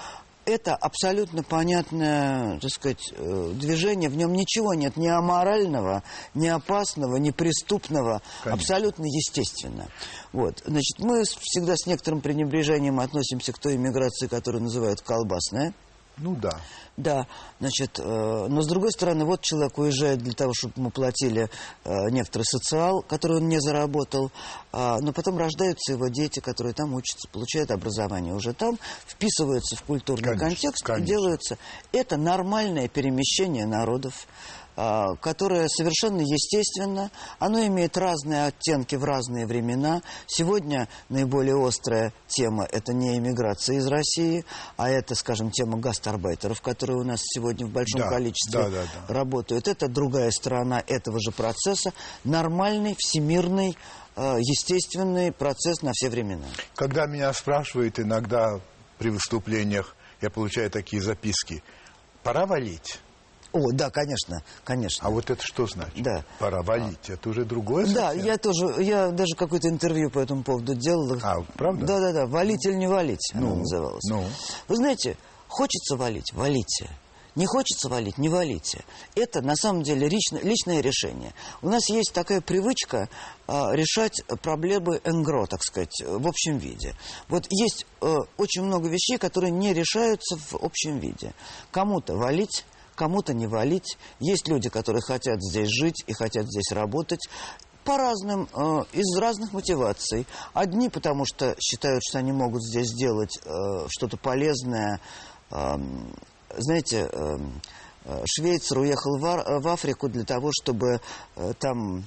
[0.45, 4.09] это абсолютно понятное, так сказать, э, движение.
[4.09, 8.21] В нем ничего нет ни аморального, ни опасного, ни преступного.
[8.43, 8.59] Конечно.
[8.59, 9.87] Абсолютно естественно.
[10.33, 10.61] Вот.
[10.65, 15.73] Значит, мы всегда с некоторым пренебрежением относимся к той иммиграции, которую называют колбасная.
[16.17, 16.59] Ну да.
[16.97, 17.25] Да,
[17.59, 21.49] значит, э, но с другой стороны, вот человек уезжает для того, чтобы ему платили
[21.83, 24.31] э, некоторый социал, который он не заработал,
[24.71, 29.83] а, но потом рождаются его дети, которые там учатся, получают образование уже там, вписываются в
[29.83, 31.03] культурный Конечно, контекст конечно.
[31.03, 31.57] и делаются.
[31.91, 34.27] Это нормальное перемещение народов.
[34.75, 37.11] А, которое совершенно естественно.
[37.39, 40.01] Оно имеет разные оттенки в разные времена.
[40.27, 44.45] Сегодня наиболее острая тема– это не иммиграция из России,
[44.77, 48.83] а это, скажем, тема гастарбайтеров, которые у нас сегодня в большом Да, количестве да, да,
[49.07, 49.13] да.
[49.13, 49.67] работают.
[49.67, 51.93] Это другая сторона этого же процесса.
[52.23, 53.77] Нормальный, всемирный,
[54.15, 56.47] э, естественный процесс на все времена.
[56.75, 58.59] Когда меня спрашивают иногда
[58.97, 61.63] при выступлениях, я получаю такие записки,
[62.23, 62.99] пора валить.
[63.53, 65.07] О, да, конечно, конечно.
[65.07, 66.01] А вот это что значит?
[66.03, 66.23] Да.
[66.39, 67.09] Пора валить.
[67.09, 68.25] Это уже другое Да, совсем?
[68.25, 71.17] я тоже, я даже какое-то интервью по этому поводу делал.
[71.21, 71.85] А, правда?
[71.85, 72.25] Да, да, да.
[72.27, 74.03] Валить или не валить, оно Ну, называлось.
[74.09, 74.23] ну.
[74.69, 76.89] Вы знаете, хочется валить, валите.
[77.33, 78.83] Не хочется валить, не валите.
[79.15, 81.33] Это на самом деле лично- личное решение.
[81.61, 83.07] У нас есть такая привычка
[83.47, 86.93] а, решать проблемы НГРО, так сказать, в общем виде.
[87.29, 91.33] Вот есть э, очень много вещей, которые не решаются в общем виде.
[91.71, 93.97] Кому-то валить, кому-то не валить.
[94.19, 97.27] Есть люди, которые хотят здесь жить и хотят здесь работать
[97.83, 100.27] по разным, э, из разных мотиваций.
[100.53, 104.99] Одни, потому что считают, что они могут здесь сделать э, что-то полезное.
[105.49, 106.13] Эм,
[106.57, 107.61] знаете, эм,
[108.05, 111.01] э, швейцар уехал в, э, в Африку для того, чтобы
[111.35, 112.03] э, там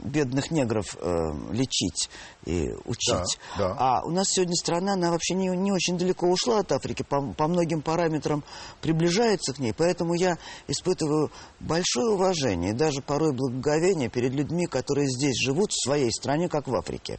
[0.00, 1.08] бедных негров э,
[1.50, 2.08] лечить
[2.44, 3.38] и учить.
[3.56, 3.76] Да, да.
[3.78, 7.32] А у нас сегодня страна, она вообще не, не очень далеко ушла от Африки, по,
[7.32, 8.42] по многим параметрам
[8.80, 15.36] приближается к ней, поэтому я испытываю большое уважение даже порой благоговение перед людьми, которые здесь
[15.40, 17.18] живут в своей стране, как в Африке.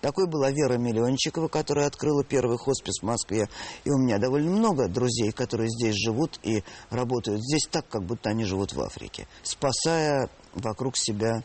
[0.00, 3.48] Такой была Вера Миллиончикова, которая открыла первый хоспис в Москве.
[3.84, 8.30] И у меня довольно много друзей, которые здесь живут и работают здесь так, как будто
[8.30, 11.42] они живут в Африке, спасая вокруг себя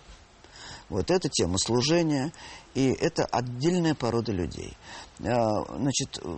[0.90, 2.32] вот эта тема служения,
[2.74, 4.76] и это отдельная порода людей.
[5.20, 6.38] А, Значит, э,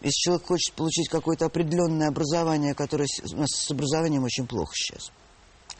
[0.00, 5.12] если человек хочет получить какое-то определенное образование, которое у нас с образованием очень плохо сейчас,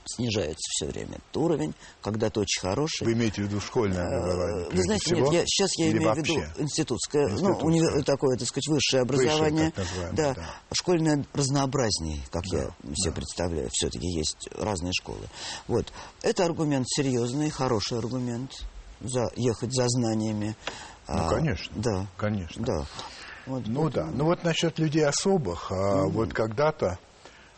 [0.04, 3.04] снижается все время этот уровень, когда-то очень хороший.
[3.04, 4.60] Вы имеете в виду школьное образование?
[4.60, 5.20] Э, Вы прежде знаете, всего?
[5.20, 7.70] нет, я, сейчас я Или имею в виду институтское, ну, Институтское.
[7.70, 9.72] уни- такое, так сказать, высшее образование.
[9.76, 10.34] называемое, да.
[10.34, 10.46] да.
[10.72, 13.68] Школьное разнообразнее, как Да, я себе представляю.
[13.72, 15.26] Все-таки есть разные школы.
[15.68, 15.92] Вот.
[16.22, 18.52] Это аргумент серьезный, хороший аргумент.
[19.00, 20.56] За, ехать за знаниями.
[21.08, 21.72] Ну, конечно.
[21.76, 22.06] Да.
[22.16, 22.64] Конечно.
[22.64, 22.86] Да.
[23.46, 24.04] Вот, Ну да.
[24.06, 25.72] Ну вот насчет людей особых.
[25.72, 26.98] а, Вот когда-то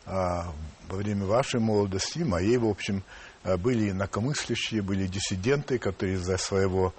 [0.06, 0.52] а,
[0.94, 3.02] во время вашей молодости, моей, в общем,
[3.42, 6.94] а, были инакомыслящие, были диссиденты, которые из-за своего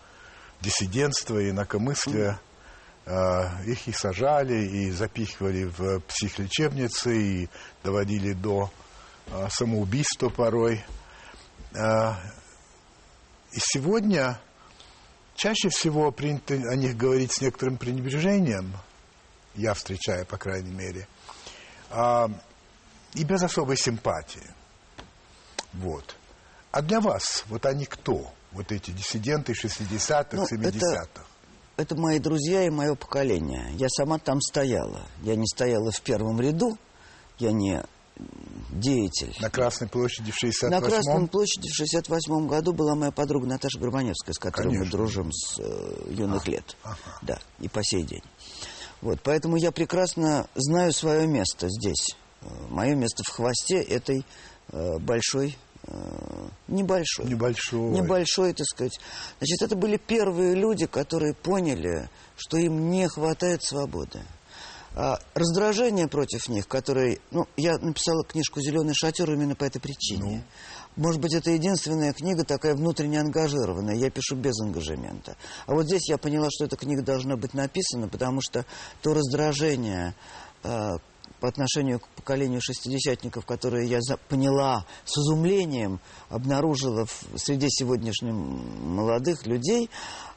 [0.59, 2.39] диссидентства и инакомыслия
[3.05, 7.49] а, их и сажали, и запихивали в психлечебницы, и
[7.85, 8.69] доводили до
[9.31, 10.83] а, самоубийства порой.
[11.73, 12.19] А,
[13.53, 14.41] И сегодня
[15.35, 18.73] чаще всего принято о них говорить с некоторым пренебрежением,
[19.55, 21.07] я встречаю, по крайней мере,
[21.89, 22.29] а,
[23.15, 24.47] и без особой симпатии.
[25.73, 26.15] Вот.
[26.71, 28.31] А для вас, вот они кто?
[28.51, 31.25] Вот эти диссиденты 60-х, Ну, 70-х.
[31.77, 33.67] Это мои друзья и мое поколение.
[33.73, 35.01] Я сама там стояла.
[35.23, 36.77] Я не стояла в первом ряду,
[37.37, 37.83] я не
[38.69, 39.35] деятель.
[39.41, 40.69] На Красной площади в 68-м?
[40.69, 44.91] На Красной площади в 68 году была моя подруга Наташа Горбаневская, с которой мы Конечно.
[44.97, 46.77] дружим с э, юных лет.
[46.83, 46.97] ага.
[47.21, 48.23] Да, и по сей день.
[49.01, 52.15] Вот, поэтому я прекрасно знаю свое место здесь.
[52.69, 54.25] Мое место в хвосте этой
[54.71, 57.89] э, большой, э, небольшой, Небольшой.
[57.89, 58.99] небольшой, так сказать.
[59.39, 64.21] Значит, это были первые люди, которые поняли, что им не хватает свободы.
[64.97, 67.19] А раздражение против них, которые...
[67.31, 70.45] Ну, я написала книжку «Зеленый шатер» именно по этой причине.
[70.95, 73.95] Может быть, это единственная книга такая внутренне ангажированная.
[73.95, 75.35] Я пишу без ангажемента.
[75.65, 78.65] А вот здесь я поняла, что эта книга должна быть написана, потому что
[79.01, 80.15] то раздражение,
[80.63, 80.91] э,
[81.39, 89.45] по отношению к поколению шестидесятников, которые я поняла с изумлением, обнаружила в, среди сегодняшних молодых
[89.45, 89.89] людей,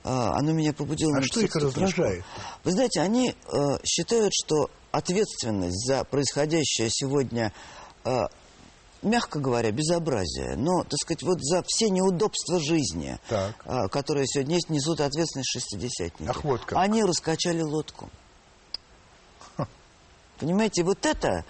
[0.05, 1.19] а, оно меня побудило...
[1.19, 2.25] А что их раздражает?
[2.65, 7.53] Вы знаете, они э, считают, что ответственность за происходящее сегодня,
[8.05, 8.21] э,
[9.03, 13.55] мягко говоря, безобразие, но, так сказать, вот за все неудобства жизни, Так.
[13.65, 16.31] э, которые сегодня есть, несут ответственность шестидесятники.
[16.31, 16.79] Ах, вот как.
[16.79, 18.11] Они раскачали лодку.
[20.39, 21.45] Понимаете, вот это,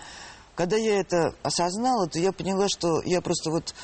[0.54, 3.74] когда я это осознала, то я поняла, что я просто вот,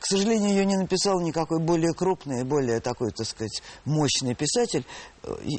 [0.00, 4.84] к сожалению, ее не написал никакой более крупный, более такой, так сказать, мощный писатель.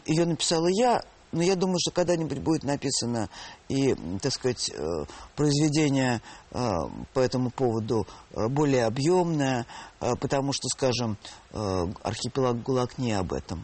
[0.05, 3.29] Ее написала я, но я думаю, что когда-нибудь будет написано
[3.67, 6.21] и, так сказать, э, произведение
[6.51, 6.71] э,
[7.13, 9.65] по этому поводу э, более объемное,
[9.99, 11.17] потому что, скажем,
[11.51, 13.61] архипелаг ГУЛАГ не об этом.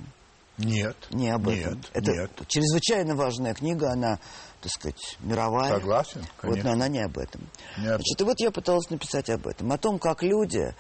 [0.58, 0.96] Нет.
[1.12, 1.82] Не об нет, этом.
[1.94, 2.32] Это нет.
[2.48, 4.20] чрезвычайно важная книга, она,
[4.66, 5.74] так сказать, мировая.
[5.76, 6.50] Согласен, конечно.
[6.50, 7.42] Вот, но она не об этом.
[7.78, 9.72] Не об Значит, и вот я пыталась написать об этом.
[9.72, 10.74] О том, как люди,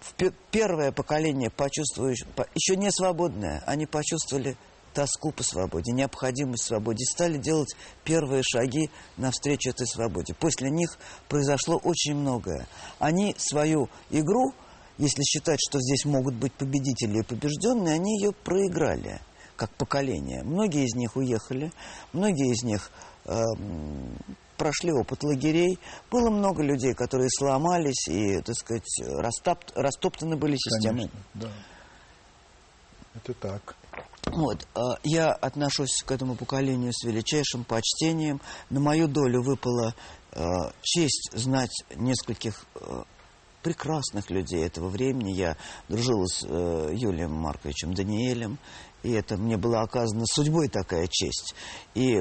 [0.00, 4.58] в первое поколение, почувствующие, еще не свободное, они почувствовали
[4.92, 10.34] тоску по свободе, необходимость свободе, стали делать первые шаги навстречу этой свободе.
[10.34, 12.66] После них произошло очень многое.
[12.98, 14.52] Они свою игру
[14.98, 19.20] если считать, что здесь могут быть победители и побежденные, они ее проиграли
[19.58, 20.42] как поколение.
[20.44, 21.72] Многие из них уехали,
[22.12, 22.90] многие из них
[23.26, 23.42] э,
[24.56, 25.78] прошли опыт лагерей.
[26.10, 31.08] Было много людей, которые сломались и, так сказать, растоп, растоптаны были системой.
[31.08, 31.48] Конечно, да.
[33.14, 33.76] Это так.
[34.26, 38.40] Вот, э, я отношусь к этому поколению с величайшим почтением.
[38.70, 39.94] На мою долю выпала
[40.32, 40.44] э,
[40.82, 43.02] честь знать нескольких э,
[43.68, 45.34] прекрасных людей этого времени.
[45.34, 45.58] Я
[45.90, 48.56] дружила с э, Юлием Марковичем Даниэлем,
[49.02, 51.54] и это мне была оказана судьбой такая честь.
[51.94, 52.14] И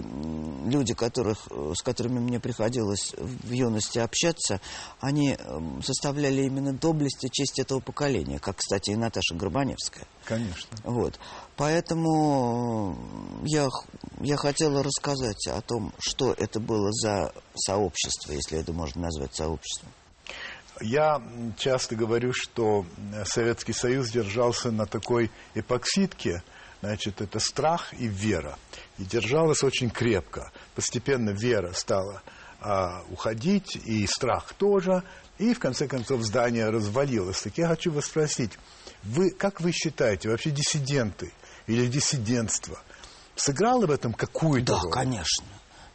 [0.66, 4.60] люди, которых, э, с которыми мне приходилось в юности общаться,
[5.00, 10.06] они эм, составляли именно доблесть и честь этого поколения, как, кстати, и Наташа Горбаневская.
[10.26, 10.78] Конечно.
[10.84, 11.18] Вот.
[11.56, 12.98] Поэтому
[13.46, 13.70] я,
[14.20, 19.90] я хотела рассказать о том, что это было за сообщество, если это можно назвать сообществом.
[20.82, 21.22] Я
[21.58, 22.86] часто говорю, что
[23.26, 26.44] Советский Союз держался на такой эпоксидке,
[26.82, 28.58] значит, это страх и вера.
[28.98, 30.52] И держалась очень крепко.
[30.76, 32.22] Постепенно вера стала
[32.60, 35.04] а, уходить, и страх тоже,
[35.38, 37.42] и в конце концов здание развалилось.
[37.42, 38.52] Так я хочу вас спросить,
[39.04, 41.32] вы, как вы считаете, вообще диссиденты
[41.68, 42.80] или диссидентство
[43.36, 44.92] сыграло в этом какую-то да, роль?
[44.92, 45.46] Да, конечно,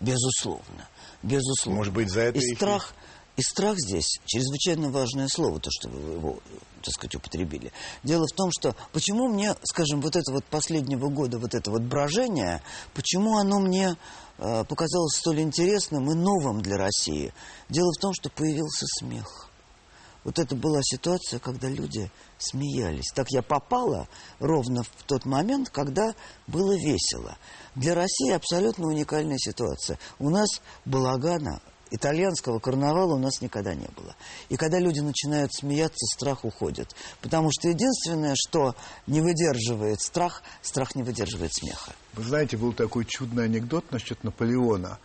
[0.00, 0.88] безусловно,
[1.22, 1.78] безусловно.
[1.78, 2.94] Может быть, за это и страх,
[3.36, 6.38] и страх здесь чрезвычайно важное слово, то, что вы его,
[6.82, 7.72] так сказать, употребили.
[8.02, 11.82] Дело в том, что почему мне, скажем, вот это вот последнего года, вот это вот
[11.82, 12.62] брожение,
[12.94, 13.96] почему оно мне
[14.38, 17.32] э, показалось столь интересным и новым для России?
[17.70, 19.48] Дело в том, что появился смех.
[20.24, 23.10] Вот это была ситуация, когда люди смеялись.
[23.14, 26.14] Так я попала ровно в тот момент, когда
[26.46, 27.36] было весело.
[27.74, 29.98] Для России абсолютно уникальная ситуация.
[30.20, 30.48] У нас
[30.84, 31.60] балагана
[31.92, 34.14] итальянского карнавала у нас никогда не было.
[34.48, 36.94] И когда люди начинают смеяться, страх уходит.
[37.20, 38.74] Потому что единственное, что
[39.06, 41.92] не выдерживает страх, страх не выдерживает смеха.
[42.14, 44.98] Вы знаете, был такой чудный анекдот насчет Наполеона,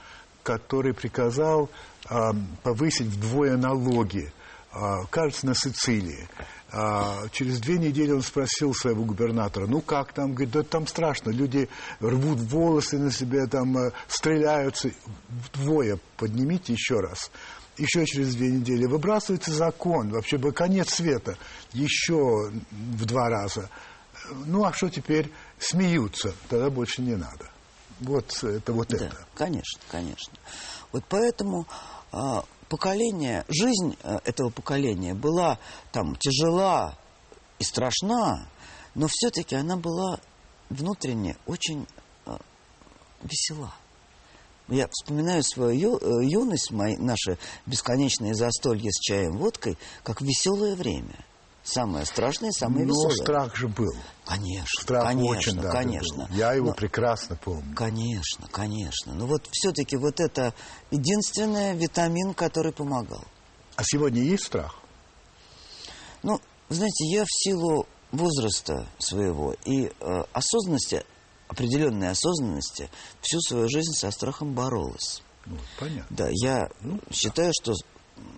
[0.44, 1.70] который приказал
[2.10, 2.16] э,
[2.64, 4.32] повысить вдвое налоги,
[4.74, 4.78] э,
[5.10, 6.28] кажется, на Сицилии.
[6.72, 10.34] А через две недели он спросил своего губернатора, ну как там?
[10.34, 11.70] Говорит, да там страшно, люди
[12.02, 14.92] рвут волосы на себе, там э, стреляются.
[15.30, 17.32] Вдвое поднимите еще раз.
[17.78, 21.38] Еще через две недели выбрасывается закон, вообще бы конец света,
[21.72, 23.70] еще в два раза.
[24.46, 25.32] Ну а что теперь?
[25.60, 27.50] Смеются, тогда больше не надо.
[28.00, 29.28] Вот это вот да, это.
[29.36, 30.34] Конечно, конечно.
[30.92, 31.66] Вот поэтому
[32.12, 35.60] а, поколение, жизнь э, этого поколения была
[35.92, 36.98] там тяжела
[37.60, 38.48] и страшна,
[38.96, 40.20] но все-таки она была
[40.70, 41.88] внутренне очень
[42.26, 42.38] э,
[43.24, 43.74] весела.
[44.68, 50.76] Я вспоминаю свою ю, э, юность, мои, наши бесконечные застолья с чаем, водкой, как веселое
[50.76, 51.26] время–
[51.68, 53.18] Самое страшное, самое Но веселое.
[53.18, 53.94] страх же был.
[54.26, 56.26] Конечно, страх конечно, очень даже конечно.
[56.28, 56.36] Был.
[56.36, 57.76] Я его Но, прекрасно помню.
[57.76, 59.14] Конечно, конечно.
[59.14, 60.54] Но вот все-таки вот это
[60.92, 63.26] единственный витамин, который помогал.
[63.76, 64.80] А сегодня есть страх?
[66.24, 69.92] Ну, знаете, я в силу возраста своего и э,
[70.32, 71.04] осознанности,
[71.50, 75.22] определенной осознанности, всю свою жизнь со страхом боролась.
[75.46, 76.16] Ну, понятно.
[76.16, 77.74] Да, я ну, считаю, что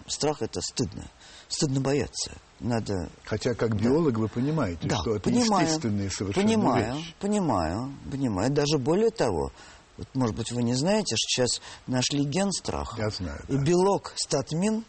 [0.08, 1.06] страх это стыдно.
[1.48, 3.10] Стыдно бояться надо...
[3.26, 4.20] Хотя как биолог да.
[4.20, 7.16] вы понимаете, да, что это понимаю, естественные совершенно понимаю, вещи.
[7.20, 8.52] Понимаю, понимаю.
[8.52, 9.52] Даже более того,
[9.98, 13.02] вот, может быть, вы не знаете, что сейчас нашли ген страха.
[13.02, 13.64] Я знаю, И да.
[13.64, 14.84] белок статмин,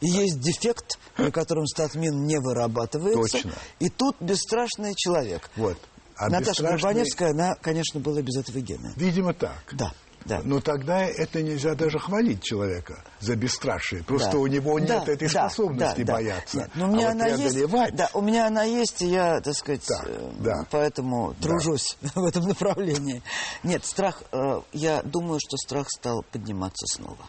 [0.00, 3.38] и есть дефект, при котором статмин не вырабатывается.
[3.38, 3.52] Точно.
[3.78, 5.50] И тут бесстрашный человек.
[5.56, 5.78] Вот.
[6.16, 6.70] А Наташа бесстрашный...
[6.70, 8.92] Горбаневская, она, конечно, была без этого гена.
[8.96, 9.62] Видимо, так.
[9.72, 9.92] Да.
[10.26, 10.40] Да.
[10.42, 14.02] Но тогда это нельзя даже хвалить человека за бесстрашие.
[14.02, 14.38] Просто да.
[14.38, 16.58] у него нет да, этой да, способности да, бояться.
[16.58, 17.94] Нет, но у меня а она вот есть.
[17.94, 20.66] Да, у меня она есть, и я, так сказать, так, э, да.
[20.70, 21.48] поэтому да.
[21.48, 23.22] тружусь в этом направлении.
[23.62, 27.24] Нет, страх, э, я думаю, что страх стал подниматься снова.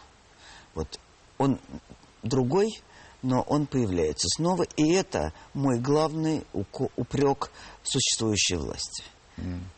[0.74, 0.98] Вот
[1.38, 1.60] он
[2.24, 2.68] другой,
[3.22, 7.52] но он появляется снова, и это мой главный упрек
[7.84, 9.04] существующей власти.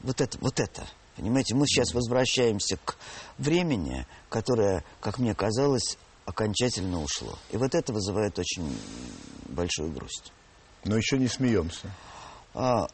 [0.01, 0.87] Вот это, вот это.
[1.21, 2.97] Понимаете, мы сейчас возвращаемся к
[3.37, 7.39] времени, которое, как мне казалось, окончательно ушло.
[7.51, 8.75] И вот это вызывает очень
[9.45, 10.33] большую грусть.
[10.85, 11.91] Но еще не смеемся.
[12.55, 12.87] А,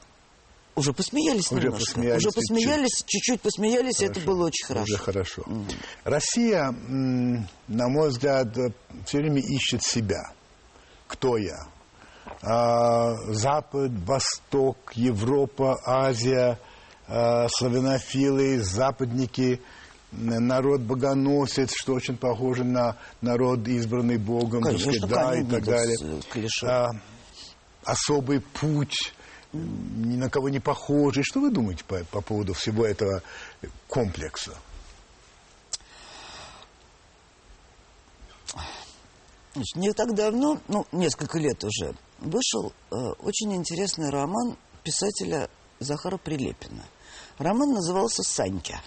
[0.74, 1.86] уже посмеялись Уже немножко.
[1.86, 4.82] посмеялись уже посмеялись, чуть-чуть посмеялись, и это было очень хорошо.
[4.92, 5.44] Уже хорошо.
[6.02, 8.48] Россия, м, на мой взгляд,
[9.06, 10.32] все время ищет себя.
[11.06, 11.68] Кто я?
[12.42, 16.58] А, Запад, Восток, Европа, Азия,
[17.08, 19.60] а, славянофилы, западники,
[20.12, 25.96] народ богоносец, что очень похоже на народ, избранный Богом, Конечно, сказать, да, и так далее.
[26.00, 26.66] э, клише.
[26.66, 26.90] А,
[27.84, 29.12] особый путь,
[29.52, 31.22] ни на кого не похожий.
[31.22, 33.22] Что вы думаете по, по поводу всего этого
[33.88, 34.52] комплекса?
[39.54, 45.48] Значит, не так давно, ну, несколько лет уже, вышел э, очень интересный роман писателя
[45.78, 46.84] Захара Прилепина.
[47.38, 48.80] Роман назывался «Санька».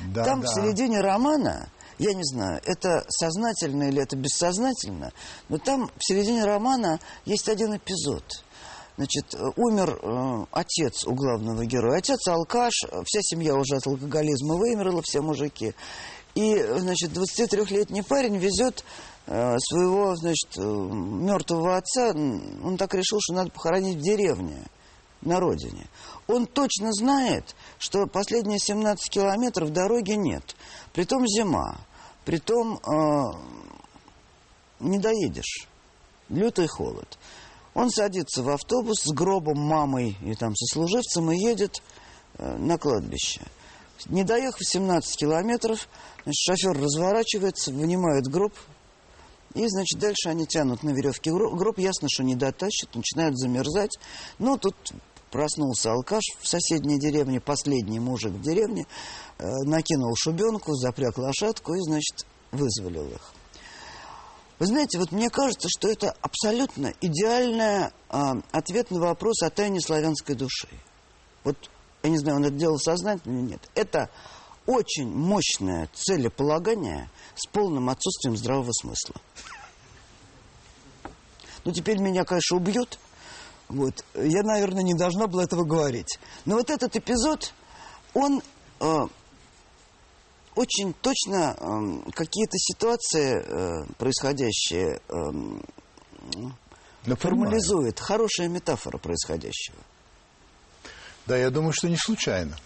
[0.00, 0.48] Да, Там да.
[0.48, 1.68] в середине романа,
[1.98, 5.12] я не знаю, это сознательно или это бессознательно,
[5.48, 8.24] но там в середине романа есть один эпизод.
[8.96, 11.98] Значит, умер э, отец у главного героя.
[11.98, 12.72] Отец алкаш,
[13.04, 15.74] вся семья уже от алкоголизма вымерла, все мужики.
[16.34, 18.84] И, значит, 23-летний парень везет
[19.26, 22.10] э, своего, значит, э, мертвого отца.
[22.10, 24.62] Он так решил, что надо похоронить в деревне
[25.22, 25.86] на родине.
[26.26, 30.56] Он точно знает, что последние 17 километров дороги нет.
[30.92, 31.78] Притом зима.
[32.24, 33.32] Притом э,
[34.80, 35.68] не доедешь.
[36.28, 37.18] Лютый холод.
[37.74, 41.82] Он садится в автобус с гробом мамой и там сослуживцем и едет
[42.38, 43.42] э, на кладбище.
[44.06, 45.88] Не доехав 17 километров,
[46.24, 48.52] значит, шофер разворачивается, вынимает гроб,
[49.54, 51.30] и, значит, дальше они тянут на веревке.
[51.30, 53.98] Гроб ясно, что не дотащат, начинают замерзать.
[54.38, 54.74] Но тут
[55.32, 58.86] проснулся алкаш в соседней деревне, последний мужик в деревне,
[59.38, 63.32] э, накинул шубенку, запряг лошадку и, значит, вызволил их.
[64.58, 67.90] Вы знаете, вот мне кажется, что это абсолютно идеальный
[68.52, 70.68] ответ на вопрос о тайне славянской души.
[71.42, 71.56] Вот,
[72.04, 73.70] я не знаю, он это делал сознательно или нет.
[73.74, 74.08] Это
[74.66, 79.16] очень мощное целеполагание с полным отсутствием здравого смысла.
[81.64, 83.00] Ну, теперь меня, конечно, убьют.
[83.72, 84.04] Вот.
[84.14, 86.18] Я, наверное, не должна была этого говорить.
[86.44, 87.54] Но вот этот эпизод,
[88.12, 88.42] он
[88.80, 88.98] э,
[90.54, 95.30] очень точно э, какие-то ситуации, э, происходящие, э,
[97.06, 97.98] Ну, формализует.
[97.98, 99.78] Хорошая метафора происходящего.
[101.26, 102.56] Да, я думаю, что не случайно.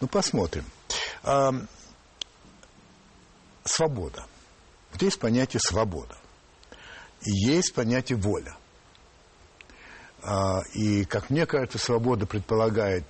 [0.00, 0.64] Ну, посмотрим.
[1.22, 1.68] Ам,
[3.64, 4.24] свобода.
[4.92, 6.16] Вот есть понятие свобода.
[7.20, 8.56] И есть понятие воля.
[10.28, 13.04] А, и, как мне кажется, свобода предполагает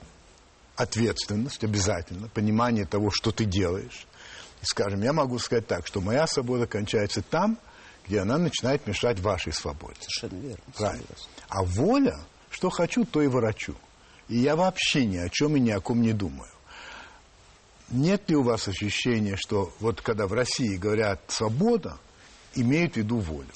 [0.77, 4.07] ответственность обязательно, понимание того, что ты делаешь.
[4.61, 7.59] И, скажем, я могу сказать так, что моя свобода кончается там,
[8.07, 9.97] где она начинает мешать вашей свободе.
[10.01, 10.65] Совершенно верно.
[10.77, 11.07] Правильно.
[11.49, 12.19] А воля,
[12.51, 13.75] что хочу, то и ворочу.
[14.29, 16.51] И я вообще ни о чем и ни о ком не думаю.
[17.89, 21.97] Нет ли у вас ощущения, что вот когда в России говорят «свобода»,
[22.55, 23.49] имеют в виду волю?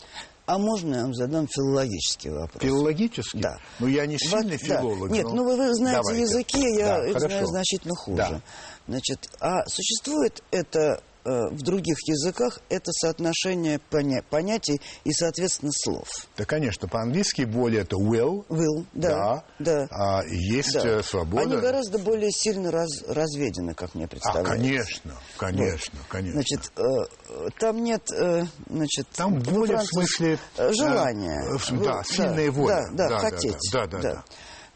[0.51, 2.61] А можно я вам задам филологический вопрос?
[2.61, 3.37] Филологически?
[3.37, 3.59] Да.
[3.79, 4.81] Ну, я не сильный Вот, да.
[4.81, 5.11] филолог.
[5.13, 6.23] Нет, но ну вы, вы знаете давайте.
[6.23, 7.47] языки, я Да, знаю хорошо.
[7.47, 8.17] значительно хуже.
[8.17, 8.41] Да.
[8.89, 16.09] Значит, а существует это в других языках это соотношение поня- понятий и, соответственно, слов.
[16.37, 19.87] Да, конечно, по-английски воля– это will, Will, да, да.
[19.91, 20.99] А есть да.
[20.99, 21.43] э, свобода.
[21.43, 24.53] Они гораздо более сильно раз- разведены, как мне А, представляется.
[24.55, 26.41] конечно, конечно, конечно.
[26.43, 26.83] Значит, э,
[27.29, 31.43] э, там нет, э, значит, Там воля в смысле, э, желания.
[31.55, 32.83] э, да, сильная воля.
[32.93, 33.57] Да, да, Да, да, хотеть.
[33.73, 34.25] да, да, да, да.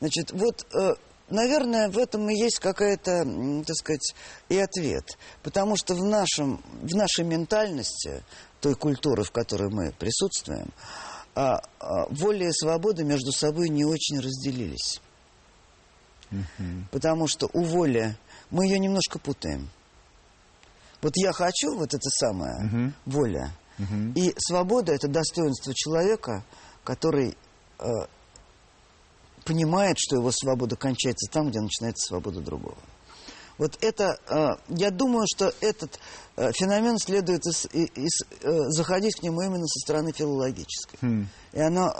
[0.00, 0.94] Значит, вот, э,
[1.28, 3.24] наверное, в этом и есть какая-то,
[3.66, 4.14] так сказать,
[4.48, 5.18] и ответ.
[5.42, 8.22] Потому что в, нашем, в нашей ментальности,
[8.60, 10.72] той культуры, в которой мы присутствуем,
[11.34, 15.00] а, а, воля и свобода между собой не очень разделились.
[16.90, 18.16] Потому что у воли
[18.50, 19.70] мы ее немножко путаем.
[21.00, 23.52] Вот я хочу, вот это самое, воля.
[24.14, 26.44] И свобода– это достоинство человека,
[26.84, 27.36] который
[27.78, 27.84] э,
[29.44, 32.76] понимает, что его свобода кончается там, где начинается свобода другого.
[33.56, 36.00] Вот это, э, я думаю, что этот
[36.36, 40.98] э, феномен следует из- из- э, заходить к нему именно со стороны филологической.
[41.52, 41.94] И оно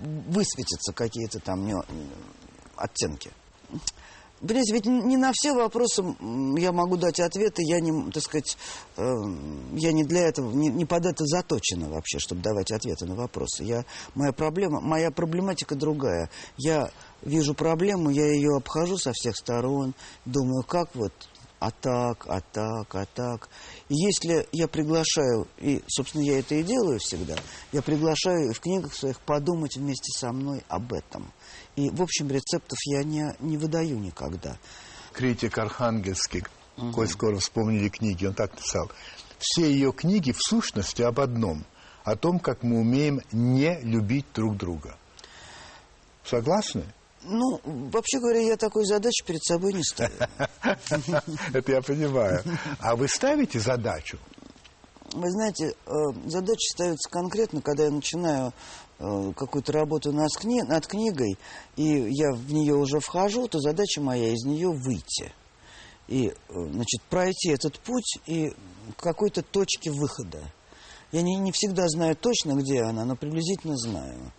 [0.00, 1.64] высветится какие-то там
[2.76, 3.30] оттенки.
[4.46, 6.04] Понимаете, ведь не на все вопросы
[6.58, 8.58] я могу дать ответы, я не, так сказать,
[8.98, 9.02] э,
[9.72, 13.64] я не для этого, не, не под это заточена вообще, чтобы давать ответы на вопросы.
[13.64, 16.28] Я, моя проблема, моя проблематика другая.
[16.58, 16.90] Я
[17.22, 19.94] вижу проблему, я ее обхожу со всех сторон,
[20.26, 21.12] думаю, как вот
[21.64, 23.48] а так, а так, а так.
[23.88, 27.36] И если я приглашаю, и, собственно, я это и делаю всегда,
[27.72, 31.32] я приглашаю в книгах своих подумать вместе со мной об этом.
[31.76, 34.56] И, в общем, рецептов я не, не выдаю никогда.
[35.12, 36.44] Критик Архангельский,
[36.76, 36.92] угу.
[36.92, 38.90] коль скоро вспомнили книги, он так писал.
[39.38, 41.64] Все ее книги в сущности об одном.
[42.04, 44.96] О том, как мы умеем не любить друг друга.
[46.24, 46.84] Согласны?
[47.22, 50.28] Ну, вообще говоря, я такой задачи перед собой не ставлю.
[51.54, 52.42] Это я понимаю.
[52.78, 54.18] А вы ставите задачу?
[55.14, 55.92] Вы знаете, э,
[56.26, 58.52] задачи ставятся конкретно, когда я начинаю
[58.98, 61.36] какую-то работу над, кни над книгой,
[61.76, 65.32] и я в нее уже вхожу, то задача моя из нее выйти.
[66.06, 68.52] И, э, значит, пройти этот путь и
[68.98, 70.42] какой-то точки выхода.
[71.12, 74.32] Я не, не всегда знаю точно, где она, но приблизительно знаю.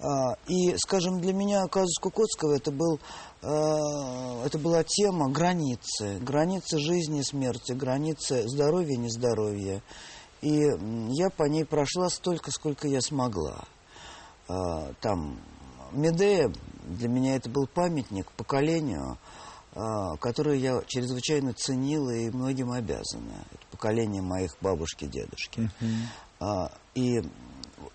[0.00, 3.00] А, и, скажем, для меня казус Кукотского это, был,
[3.42, 9.82] а, это была тема границы, границы жизни и смерти, границы здоровья и нездоровья.
[10.40, 10.66] И
[11.10, 13.64] я по ней прошла столько, сколько я смогла.
[14.48, 15.38] А, там
[15.92, 16.52] Медея,
[16.86, 19.18] для меня это был памятник поколению,
[20.20, 23.44] которое я чрезвычайно ценила и многим обязана.
[23.52, 25.70] Это поколение моих бабушки и дедушки.
[26.40, 26.72] Uh-huh.
[26.94, 27.22] И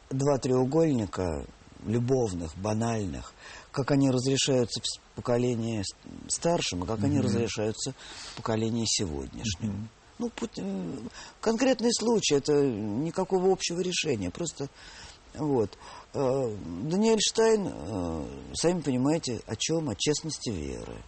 [0.10, 1.46] два треугольника
[1.86, 3.34] любовных, банальных,
[3.72, 5.84] как они разрешаются в поколении
[6.28, 7.06] старшем, а как mm-hmm.
[7.06, 7.94] они разрешаются
[8.32, 9.72] в поколении сегодняшнем.
[9.72, 9.88] Mm-hmm.
[10.20, 11.10] Ну, э,
[11.42, 14.70] конкретный случай, это никакого общего решения, просто
[15.36, 15.78] вот.
[16.14, 19.90] Э, Даниэль Штайн, э, сами понимаете, о чем?
[19.90, 21.02] О честности веры.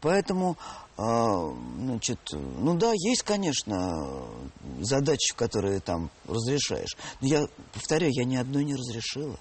[0.00, 0.58] Поэтому,
[0.98, 4.28] значит, ну да, есть, конечно,
[4.80, 6.94] задачи, которые там разрешаешь.
[7.22, 9.40] Но я повторяю, я ни одной не разрешила.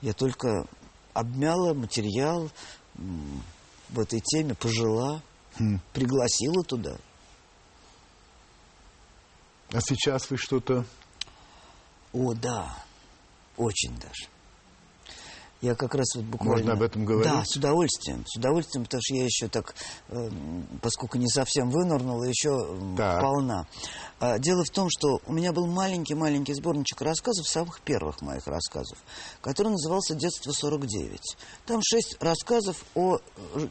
[0.00, 0.68] Я только
[1.12, 2.48] обмяла материал
[2.94, 5.22] в этой теме, пожила,
[5.58, 5.80] хм.
[5.92, 6.96] пригласила туда.
[9.72, 10.84] А сейчас вы что-то...
[12.12, 12.76] О, да,
[13.56, 14.28] очень даже.
[15.60, 16.56] Я как раз вот буквально...
[16.56, 17.30] Можно об этом говорить?
[17.30, 18.24] Да, с удовольствием.
[18.26, 19.74] С удовольствием, потому что я еще так,
[20.08, 20.30] э,
[20.80, 23.20] поскольку не совсем вынырнула, еще так.
[23.20, 23.66] полна.
[24.20, 28.96] А, дело в том, что у меня был маленький-маленький сборничек рассказов, самых первых моих рассказов,
[29.42, 31.18] который назывался «Детство 49».
[31.66, 33.68] Там шесть рассказов о э,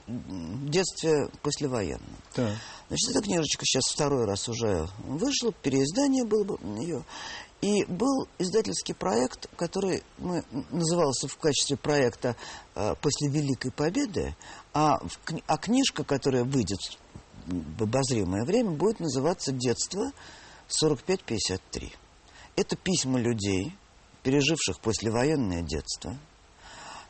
[0.67, 2.17] детстве послевоенном.
[2.35, 2.53] Так.
[2.89, 7.03] Значит, эта книжечка сейчас второй раз уже вышла, переиздание было бы ее.
[7.61, 12.37] И был издательский проект, который мы, назывался в качестве проекта
[12.73, 14.33] э, «После Великой Победы»,
[14.73, 14.97] а,
[15.45, 16.79] а книжка, которая выйдет
[17.47, 20.11] в обозримое время, будет называться «Детство
[20.81, 21.91] 45-53».
[22.55, 23.75] Это письма людей,
[24.23, 26.17] переживших послевоенное детство.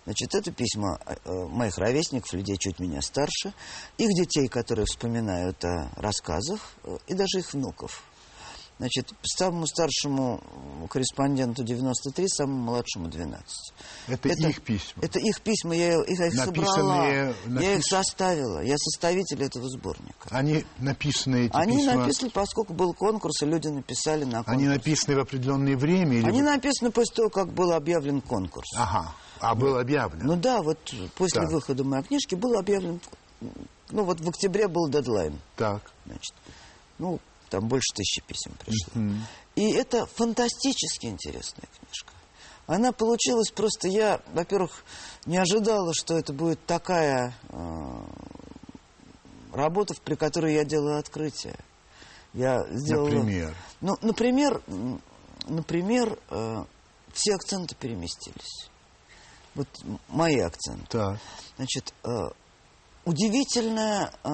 [0.06, 3.54] Значит, это письма э, моих ровесников, людей чуть меня старше,
[4.00, 8.04] их детей, которые вспоминают о рассказах, э, и даже их внуков–
[8.80, 10.42] Значит, самому старшему
[10.90, 13.46] корреспонденту 93, самому младшему 12.
[14.08, 15.04] Это, это их письма?
[15.04, 17.62] Это их письма, я, их, их собрала, напис...
[17.62, 20.30] я их составила, я составитель этого сборника.
[20.32, 21.96] Они написаны эти Они письма?
[21.96, 24.58] написаны, поскольку был конкурс, и люди написали на конкурс.
[24.58, 26.20] Они написаны в определенное время?
[26.20, 26.26] Или...
[26.30, 28.70] Они написаны после того, как был объявлен конкурс.
[28.78, 30.26] Ага, а был объявлен?
[30.26, 30.80] Ну да, вот
[31.16, 31.52] после так.
[31.52, 33.02] выхода моей книжки был объявлен,
[33.90, 35.38] ну вот в октябре был дедлайн.
[35.58, 35.92] Так.
[36.06, 36.34] Значит,
[36.98, 37.20] ну,
[37.50, 39.02] там больше тысячи писем пришло.
[39.02, 39.20] Mm-hmm.
[39.56, 42.14] И это фантастически интересная книжка.
[42.68, 43.88] Она получилась просто...
[43.88, 44.84] Я, во-первых,
[45.26, 47.58] не ожидала, что это будет такая э,
[49.52, 51.56] работа, при которой я делаю открытие.
[52.34, 53.10] Я сделала...
[53.10, 53.56] Например?
[53.82, 54.62] Ну, например,
[55.47, 56.64] например э,
[57.12, 58.70] все акценты переместились.
[59.56, 59.68] Вот
[60.08, 60.86] мои акценты.
[60.89, 61.20] Так.
[61.58, 62.10] Значит, э,
[63.04, 64.30] удивительная э,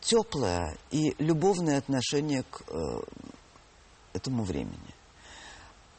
[0.00, 3.00] теплое и любовное отношение к э,
[4.12, 4.94] этому времени.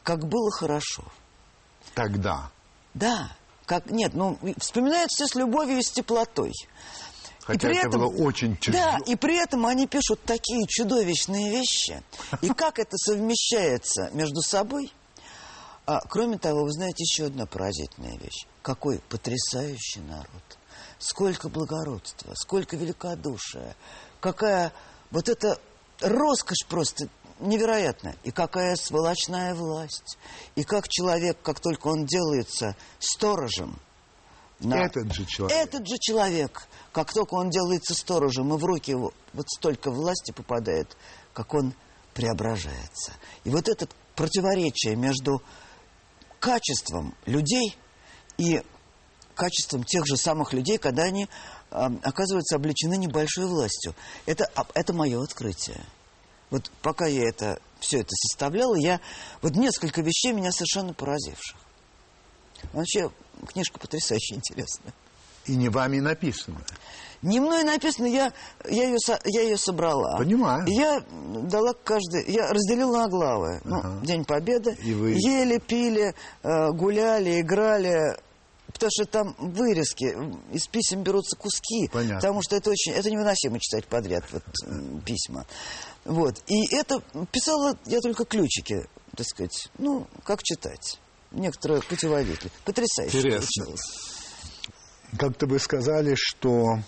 [0.02, 1.04] Как было хорошо.
[1.94, 2.50] Тогда.
[2.94, 3.30] Да.
[3.66, 6.52] Как, нет, ну, вспоминают все с любовью и с теплотой.
[7.44, 8.82] Хотя и при это этом, было очень тяжело.
[8.82, 12.02] Да, и при этом они пишут такие чудовищные вещи.
[12.40, 14.92] И как это совмещается между собой?
[15.86, 18.46] А, кроме того, вы знаете еще одна поразительная вещь.
[18.62, 20.58] Какой потрясающий народ
[21.02, 23.76] сколько благородства, сколько великодушия,
[24.20, 24.72] какая
[25.10, 25.58] вот эта
[26.00, 27.08] роскошь просто
[27.40, 28.16] невероятная.
[28.22, 30.16] И какая сволочная власть.
[30.54, 33.78] И как человек, как только он делается сторожем
[34.60, 34.86] на...
[34.86, 35.56] Этот же человек.
[35.56, 40.30] Этот же человек, как только он делается сторожем, и в руки его вот столько власти
[40.30, 40.96] попадает,
[41.32, 41.74] как он
[42.14, 43.12] преображается.
[43.44, 45.42] И вот это противоречие между
[46.38, 47.76] качеством людей
[48.38, 48.62] и
[49.42, 53.92] качеством тех же самых людей, когда они э, оказываются облечены небольшой властью.
[54.24, 55.80] Это, это мое открытие.
[56.50, 59.00] Вот пока я это, все это составляла, я...
[59.40, 61.56] Вот несколько вещей меня совершенно поразивших.
[62.72, 63.10] Вообще,
[63.48, 64.94] книжка потрясающе интересная.
[65.46, 66.60] И не вами написана.
[67.22, 68.32] Не мной написано, я,
[68.68, 70.18] я, ее, я ее собрала.
[70.18, 70.64] Понимаю.
[70.68, 71.02] Я
[71.50, 73.60] дала каждый, я разделила на главы.
[73.64, 74.06] Ну, ага.
[74.06, 74.76] День Победы.
[74.84, 75.14] И вы...
[75.14, 76.14] Ели, пили,
[76.44, 78.16] э, гуляли, играли.
[78.72, 80.16] Потому что там вырезки,
[80.52, 81.88] из писем берутся куски.
[81.92, 82.16] Понятно.
[82.16, 84.42] Потому что это очень, это невыносимо читать подряд вот,
[85.04, 85.46] письма.
[86.04, 86.42] Вот.
[86.46, 87.00] И это
[87.30, 89.68] писала я только ключики, так сказать.
[89.78, 90.98] Ну, как читать.
[91.30, 92.50] Некоторые путеводители.
[92.64, 93.64] Потрясающе Интересно.
[93.64, 93.82] получилось.
[95.18, 96.78] Как-то вы сказали, что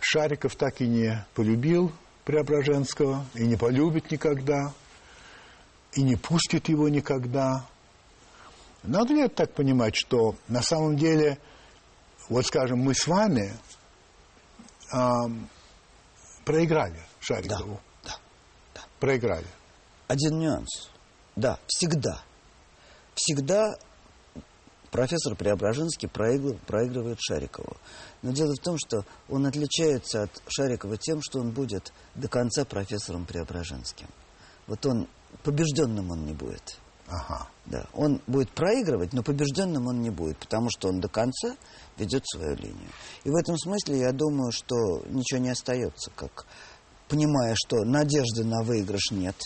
[0.00, 1.92] Шариков так и не полюбил
[2.24, 4.72] Преображенского, и не полюбит никогда,
[5.92, 7.66] и не пустит его никогда.
[8.82, 11.38] Надо ли это так понимать, что на самом деле,
[12.28, 13.52] вот скажем, мы с вами
[14.92, 15.10] э,
[16.44, 17.80] проиграли Шарикову?
[18.02, 18.16] Да, да,
[18.74, 18.80] да.
[18.98, 19.46] Проиграли.
[20.08, 20.90] Один нюанс.
[21.36, 22.22] Да, всегда.
[23.14, 23.74] Всегда
[24.90, 27.76] профессор Преображенский проигрывает, проигрывает Шарикову.
[28.22, 32.64] Но дело в том, что он отличается от Шарикова тем, что он будет до конца
[32.64, 34.08] профессором Преображенским.
[34.66, 35.06] Вот он,
[35.42, 36.78] побежденным он не будет.
[37.10, 37.48] Ага.
[37.66, 41.56] Да, он будет проигрывать, но побежденным он не будет, потому что он до конца
[41.98, 42.90] ведет свою линию.
[43.24, 46.46] И в этом смысле я думаю, что ничего не остается, как
[47.08, 49.36] понимая, что надежды на выигрыш нет,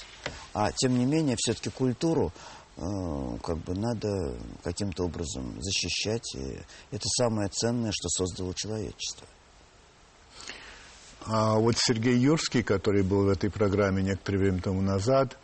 [0.53, 2.33] а тем не менее все-таки культуру
[2.77, 6.35] Э, как бы надо каким-то образом защищать.
[6.35, 6.59] И
[6.91, 9.27] это самое ценное, что создало человечество.
[11.27, 15.39] А вот Сергей Юрский, который был в этой программе некоторое время тому назад,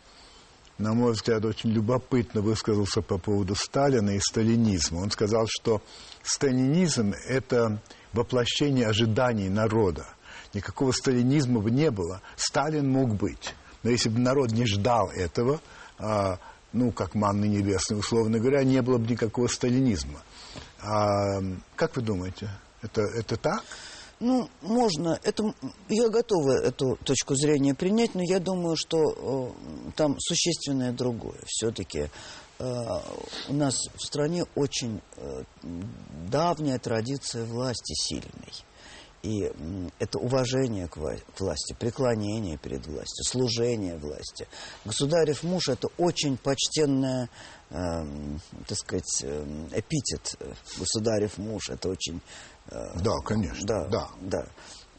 [0.81, 4.99] на мой взгляд, очень любопытно высказался по поводу Сталина и сталинизма.
[4.99, 5.81] Он сказал, что
[6.23, 7.81] сталинизм– это
[8.13, 10.07] воплощение ожиданий народа.
[10.53, 12.21] Никакого сталинизма бы не было.
[12.35, 13.53] Сталин мог быть.
[13.83, 15.61] Но если бы народ не ждал этого,
[15.97, 16.37] а,
[16.73, 20.19] ну, как манны небесной, условно говоря, не было бы никакого сталинизма.
[20.81, 21.41] А,
[21.75, 22.49] как вы думаете,
[22.81, 23.63] это, это так?
[24.21, 25.19] Ну, можно.
[25.23, 25.51] Это,
[25.89, 31.39] я готова эту точку зрения принять, но я думаю, что э, там существенное другое.
[31.47, 32.11] Все-таки
[32.59, 32.73] э,
[33.49, 35.43] у нас в стране очень э,
[36.29, 38.53] давняя традиция власти сильной.
[39.23, 39.51] И
[39.97, 44.47] это уважение к власти, преклонение перед властью, служение власти.
[44.85, 47.27] Государев муж– это очень почтенная,
[47.71, 48.05] э,
[48.67, 50.35] так сказать, эм, эпитет.
[50.77, 52.21] Государев муж– это очень…
[52.71, 53.67] Э, да, конечно.
[53.67, 54.09] Да, да.
[54.21, 54.45] да.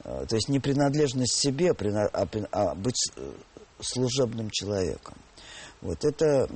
[0.04, 3.32] Э, то есть не принадлежность себе, а, а быть э,
[3.80, 5.16] служебным человеком.
[5.80, 6.48] Вот это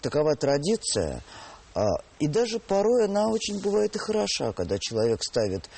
[0.00, 1.22] такова традиция–
[1.72, 1.86] а,
[2.18, 5.70] и даже порой она очень бывает и хороша, когда человек ставит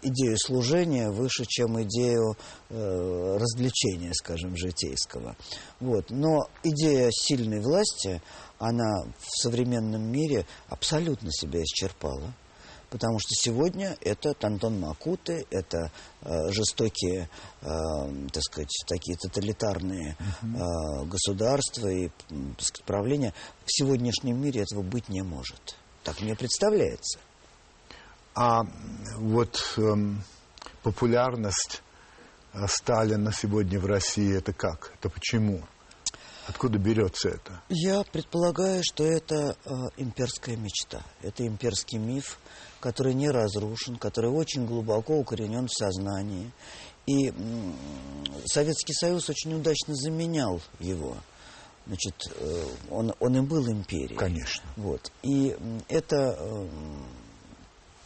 [0.00, 2.34] идею служения выше, чем идею
[2.70, 5.36] развлечения, скажем, житейского.
[5.80, 6.08] Вот.
[6.08, 8.22] Но идея сильной власти,
[8.58, 12.32] она в современном мире абсолютно себя исчерпала.
[12.94, 15.90] Потому что сегодня это Тантон Макуты, это
[16.20, 17.28] э, жестокие,
[17.60, 17.66] э,
[18.32, 23.34] так сказать, такие тоталитарные э, государства и так сказать, правления.
[23.64, 25.74] В сегодняшнем мире этого быть не может.
[26.04, 27.18] Так мне представляется.
[28.36, 28.62] А
[29.16, 30.22] вот эм,
[30.84, 31.82] популярность
[32.52, 34.92] э, Сталина сегодня в России, это как?
[35.00, 35.64] Это почему?
[36.46, 37.62] Откуда берется это?
[37.68, 41.02] Я предполагаю, что это э, имперская мечта.
[41.22, 42.38] Это имперский миф,
[42.80, 46.50] который не разрушен, который очень глубоко укоренен в сознании.
[47.06, 47.32] И
[48.46, 51.16] Советский Союз очень удачно заменял его.
[51.86, 54.16] Значит, э, он, он и был империей.
[54.16, 54.64] Конечно.
[54.76, 55.10] Вот.
[55.22, 55.56] И
[55.88, 56.68] это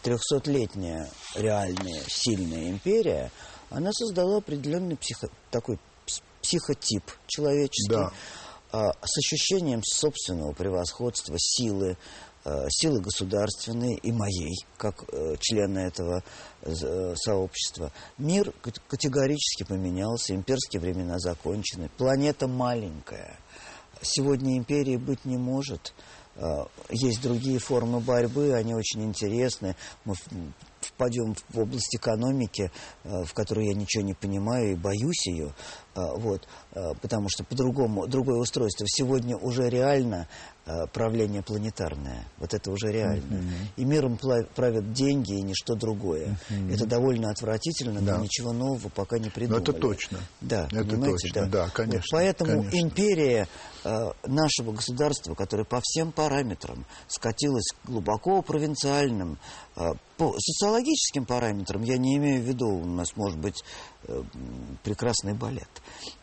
[0.03, 3.31] трехсотлетняя реальная сильная империя,
[3.71, 5.79] она создала определенный психо, такой
[6.49, 8.13] психотип человеческий да.
[8.73, 11.97] а, с ощущением собственного превосходства, силы,
[12.49, 16.23] Э, силы государственные и моей, как э, члена этого
[16.63, 17.93] э, сообщества.
[18.17, 18.55] Мир
[18.89, 23.39] категорически поменялся, имперские времена закончены, планета маленькая.
[24.01, 25.93] Сегодня империи быть не может.
[26.89, 29.75] Есть другие формы борьбы, они очень интересны.
[30.05, 30.15] Мы
[30.81, 32.71] впадем в область экономики,
[33.03, 35.53] в которой я ничего не понимаю и боюсь ее,
[36.17, 36.47] вот,
[37.01, 38.87] потому что по-другому, другое устройство.
[38.89, 40.29] Сегодня уже реально
[40.67, 42.25] э, правление планетарное.
[42.39, 43.35] Вот это уже реально.
[43.35, 43.69] Mm-hmm.
[43.77, 44.19] И миром
[44.55, 46.39] правят деньги и ничто другое.
[46.51, 46.75] Mm-hmm.
[46.75, 48.17] Это довольно отвратительно, да.
[48.17, 49.65] но ничего нового пока не придумали.
[49.65, 50.19] Но это точно.
[50.41, 51.29] Да, это понимаете?
[51.29, 51.99] точно, да, да конечно.
[51.99, 52.77] Вот поэтому конечно.
[52.77, 53.49] империя
[53.85, 59.39] э, нашего государства, которая по всем параметрам скатилась глубоко провинциальным,
[59.77, 63.63] э, по социологическим параметрам, я не имею в виду, у нас может быть
[63.98, 63.98] э,
[64.83, 65.69] прекрасный балет.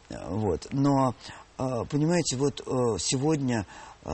[0.09, 0.67] Вот.
[0.71, 1.15] Но,
[1.57, 3.65] э, понимаете, вот э, сегодня
[4.03, 4.09] э,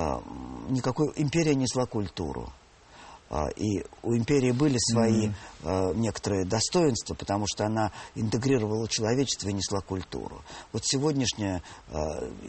[0.69, 2.51] никакой империя несла культуру.
[3.33, 5.95] А, и у империи были свои mm-hmm.
[5.95, 10.43] некоторые достоинства, потому что она интегрировала человечество и несла культуру.
[10.73, 11.97] Вот сегодняшняя а,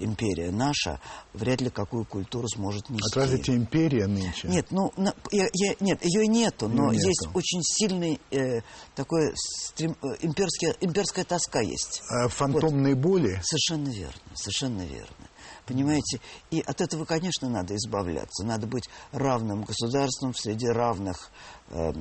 [0.00, 0.98] империя наша
[1.34, 3.20] вряд ли какую культуру сможет нести.
[3.20, 4.48] Это империя нынче?
[4.48, 4.92] Нет, ну,
[5.30, 7.06] я, я, нет, ее нету, но нету.
[7.06, 8.62] есть очень сильный э,
[8.96, 12.02] такой стрем, э, имперский, имперская тоска есть.
[12.10, 13.04] А фантомные вот.
[13.04, 13.40] боли?
[13.44, 15.28] Совершенно верно, совершенно верно.
[15.66, 16.20] Понимаете?
[16.50, 18.44] И от этого, конечно, надо избавляться.
[18.44, 21.30] Надо быть равным государством среди равных
[21.70, 21.92] э,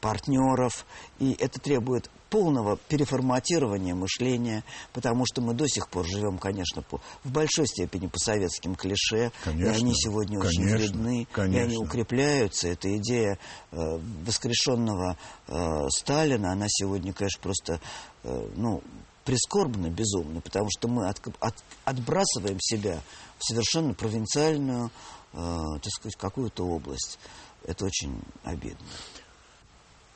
[0.00, 0.86] партнеров.
[1.18, 7.00] И это требует полного переформатирования мышления, потому что мы до сих пор живем, конечно, по,
[7.24, 11.58] в большой степени по советским клише, конечно, и они сегодня конечно, очень вредны, конечно.
[11.58, 12.68] и они укрепляются.
[12.68, 13.38] Эта идея
[13.72, 13.76] э,
[14.24, 15.18] воскрешенного
[15.48, 17.80] э, Сталина, она сегодня, конечно, просто
[18.22, 18.82] э, ну,
[19.24, 21.54] прискорбно, безумно, потому что мы от, от,
[21.84, 23.00] отбрасываем себя
[23.38, 24.90] в совершенно провинциальную,
[25.32, 27.18] э, так сказать, какую-то область.
[27.64, 28.86] Это очень обидно.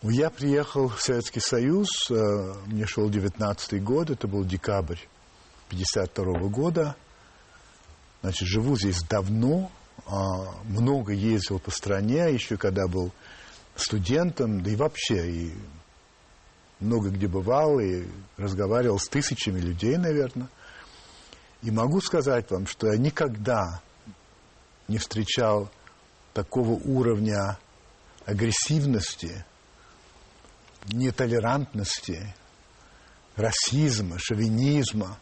[0.02, 2.14] Ну, я приехал в Советский Союз, э,
[2.66, 4.98] мне шел 19 год, это был декабрь
[5.68, 6.96] 52 -го года.
[8.22, 9.70] Значит, живу здесь давно,
[10.07, 10.11] э,
[10.64, 13.12] много ездил по стране, еще когда был
[13.76, 15.55] студентом, да и вообще, и
[16.85, 18.05] много где бывал и
[18.37, 20.49] разговаривал с тысячами людей, наверное.
[21.62, 23.80] И могу сказать вам, что я никогда
[24.87, 25.70] не встречал
[26.35, 27.59] такого уровня
[28.26, 29.45] агрессивности,
[30.87, 32.35] нетолерантности,
[33.37, 35.18] расизма, шовинизма,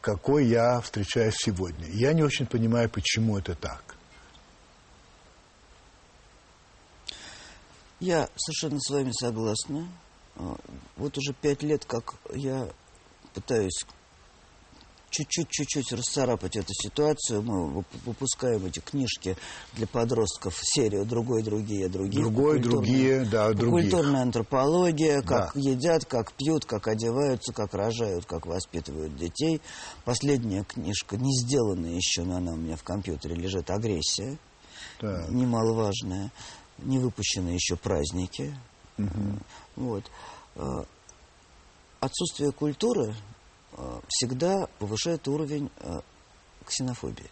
[0.00, 1.88] какой я встречаю сегодня.
[1.88, 3.96] Я не очень понимаю, почему это так.
[8.00, 9.88] Я совершенно с вами согласна.
[10.36, 10.56] А,
[10.96, 12.68] вот уже пять лет, как я
[13.34, 13.84] пытаюсь
[15.14, 17.42] чуть-чуть-чуть-чуть расцарапать эту ситуацию.
[17.42, 19.36] Мы выпускаем эти книжки
[19.74, 22.22] для подростков, серию «Другой, другие, другие».
[22.22, 23.90] Другой, другие, да, другие.
[23.90, 25.60] Культурная антропология, как да.
[25.60, 29.60] едят, как пьют, как одеваются, как рожают, как воспитывают детей.
[30.04, 34.36] Последняя книжка, не сделанная еще, но она у меня в компьютере лежит, «Агрессия».
[34.98, 35.28] Так.
[35.28, 36.32] Немаловажная.
[36.78, 38.56] Не выпущенные еще праздники.
[38.98, 39.38] Угу.
[39.76, 40.04] Вот.
[40.56, 40.84] Э,
[42.00, 43.14] отсутствие культуры
[43.72, 46.00] э, всегда повышает уровень э,
[46.64, 47.30] ксенофобии.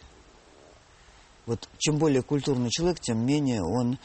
[1.45, 3.97] Вот чем более культурный человек, тем менее он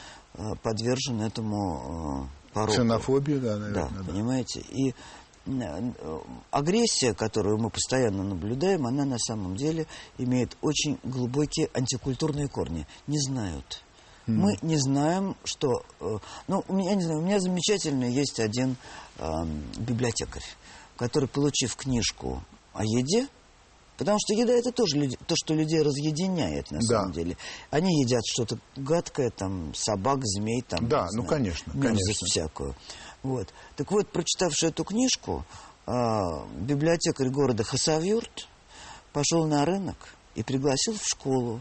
[0.63, 2.73] подвержен этому пороку.
[2.73, 3.89] Ксенофобии, да, наверное.
[3.89, 4.61] Да, да, понимаете.
[4.61, 4.93] И
[6.51, 9.87] агрессия, которую мы постоянно наблюдаем, она на самом деле
[10.19, 12.89] имеет очень глубокие антикультурные корни.
[13.07, 13.85] Не знают
[14.29, 15.83] мы не знаем, что...
[16.01, 18.76] Э, ну, у меня, не знаю, у меня замечательный есть один
[19.18, 19.26] э,
[19.79, 20.45] библиотекарь,
[20.97, 23.29] который, получив книжку о еде,
[23.99, 26.87] Потому что еда это тоже люди, то, что людей разъединяет на да.
[26.87, 27.37] самом деле.
[27.70, 30.89] Они едят что-то гадкое, там, собак, змей, там.
[30.89, 32.26] Да, ну знаю, конечно, конечно.
[32.26, 32.76] всякую.
[33.24, 33.53] Вот.
[33.74, 35.45] Так вот, прочитавший эту книжку,
[35.87, 35.91] э,
[36.61, 38.47] библиотекарь города Хасавюрт
[39.12, 39.97] пошел на рынок
[40.37, 41.61] и пригласил в школу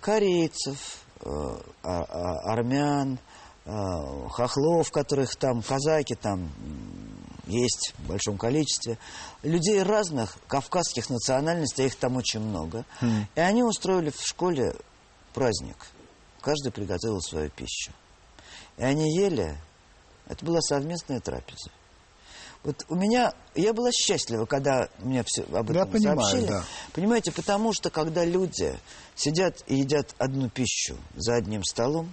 [0.00, 1.04] корейцев,
[1.82, 3.18] армян,
[3.64, 6.50] э, хохлов, которых там, казаки там
[7.46, 8.98] есть в большом количестве,
[9.42, 12.84] людей разных кавказских национальностей, их там очень много.
[13.00, 13.24] Mm.
[13.34, 14.74] И они устроили в школе
[15.32, 15.76] праздник.
[16.40, 17.92] Каждый приготовил свою пищу.
[18.76, 19.56] И они ели,
[20.26, 21.70] это была совместная трапеза.
[22.64, 26.46] Вот у меня, я была счастлива, когда мне все об этом я понимаю, сообщили.
[26.48, 26.64] Да.
[26.92, 28.78] Понимаете, потому что когда люди
[29.14, 32.12] сидят и едят одну пищу за одним столом,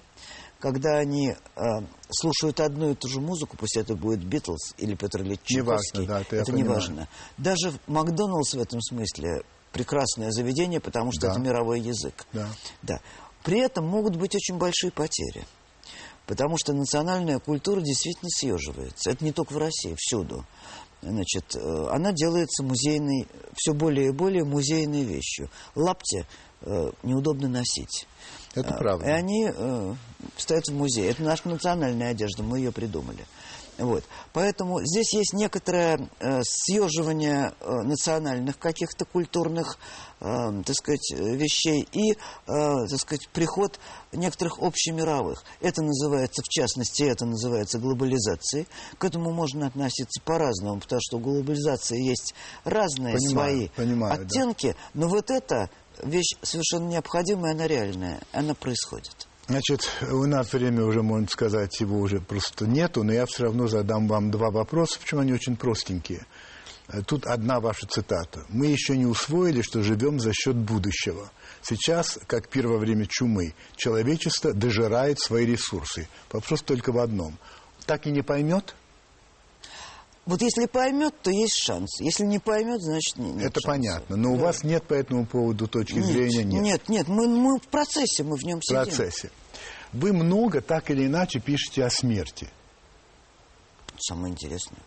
[0.60, 1.62] когда они э,
[2.10, 6.22] слушают одну и ту же музыку, пусть это будет Битлз или Петр Ильич Чайковский, да,
[6.22, 7.10] это, это не важно.
[7.38, 11.32] Даже Макдоналдс в этом смысле прекрасное заведение, потому что да.
[11.32, 12.26] это мировой язык.
[12.32, 12.48] Да.
[12.82, 13.02] Да.
[13.44, 15.46] При этом могут быть очень большие потери.
[16.26, 19.12] Потому что национальная культура действительно съеживается.
[19.12, 20.46] Это не только в России, всюду.
[21.02, 25.50] Значит, э, она делается музейной, все более и более музейной вещью.
[25.76, 26.26] Лапти
[26.62, 28.08] э, неудобно носить.
[28.56, 29.06] Это А, правда.
[29.06, 29.96] И они э,
[30.38, 31.10] стоят в музее.
[31.10, 33.26] Это наша национальная одежда, мы ее придумали.
[33.78, 34.04] Вот.
[34.34, 39.80] Поэтому здесь есть некоторое э, съеживание э, национальных каких-то культурных,
[40.20, 40.26] э,
[40.64, 42.16] так сказать, вещей и, э,
[42.46, 43.80] так сказать, приход
[44.12, 45.44] некоторых общемировых.
[45.60, 48.68] Это называется, в частности, это называется глобализацией.
[49.00, 54.24] К этому можно относиться по-разному, потому что у глобализации есть разные Понимаю, свои понимаю, да.
[54.24, 55.70] оттенки, но вот эта
[56.04, 59.28] вещь совершенно необходимая, она реальная, она происходит.
[59.48, 63.68] Значит, у нас время уже, можно сказать, его уже просто нету, но я все равно
[63.68, 66.26] задам вам два вопроса, причем они очень простенькие.
[67.08, 68.46] Тут одна ваша цитата.
[68.50, 71.32] «Мы еще не усвоили, что живем за счет будущего.
[71.62, 76.08] Сейчас, как первое время чумы, человечество дожирает свои ресурсы.
[76.32, 77.38] Вопрос только в одном.
[77.86, 78.76] Так и не поймет?
[80.26, 82.00] Вот если поймет, то есть шанс.
[82.00, 83.68] Если не поймет, значит не- нет Это шанса.
[83.68, 84.16] понятно.
[84.16, 84.44] Но у Да.
[84.44, 86.44] вас нет по этому поводу точки нет, зрения?
[86.46, 86.62] Нет.
[86.64, 88.84] Нет, нет, мы, мы в процессе, мы в нем В сидим.
[88.84, 89.32] процессе.
[89.92, 92.50] Вы много, так или иначе, пишете о смерти.
[94.00, 94.80] Самое интересное,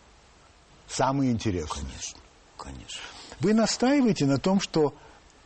[0.87, 1.83] Самое интересное.
[1.83, 2.19] конечно,
[2.57, 3.01] конечно.
[3.39, 4.93] Вы настаиваете на том, что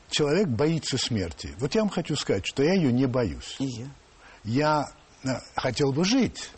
[0.09, 1.53] человек боится смерти.
[1.59, 3.55] Вот я вам хочу сказать, что я ее не боюсь.
[3.59, 3.87] И я.
[4.43, 4.85] Я
[5.23, 6.49] э, хотел бы жить.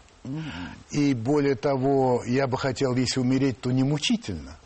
[0.92, 4.58] И более того, я бы хотел, если умереть, то не мучительно.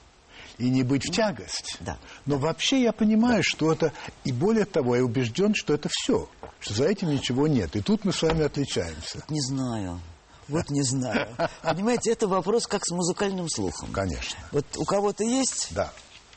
[0.57, 1.77] И не быть в тягость.
[1.81, 1.97] Да.
[2.25, 3.91] Но вообще я понимаю, что это...
[4.23, 6.27] И более того, я убежден, что это все.
[6.59, 7.75] Что за этим ничего нет.
[7.75, 9.23] И тут мы с вами отличаемся.
[9.29, 9.99] Не знаю.
[10.47, 11.27] Вот не знаю.
[11.61, 13.91] Понимаете, это вопрос как с музыкальным слухом.
[13.91, 14.39] Конечно.
[14.51, 15.91] Вот у кого-то есть, Да.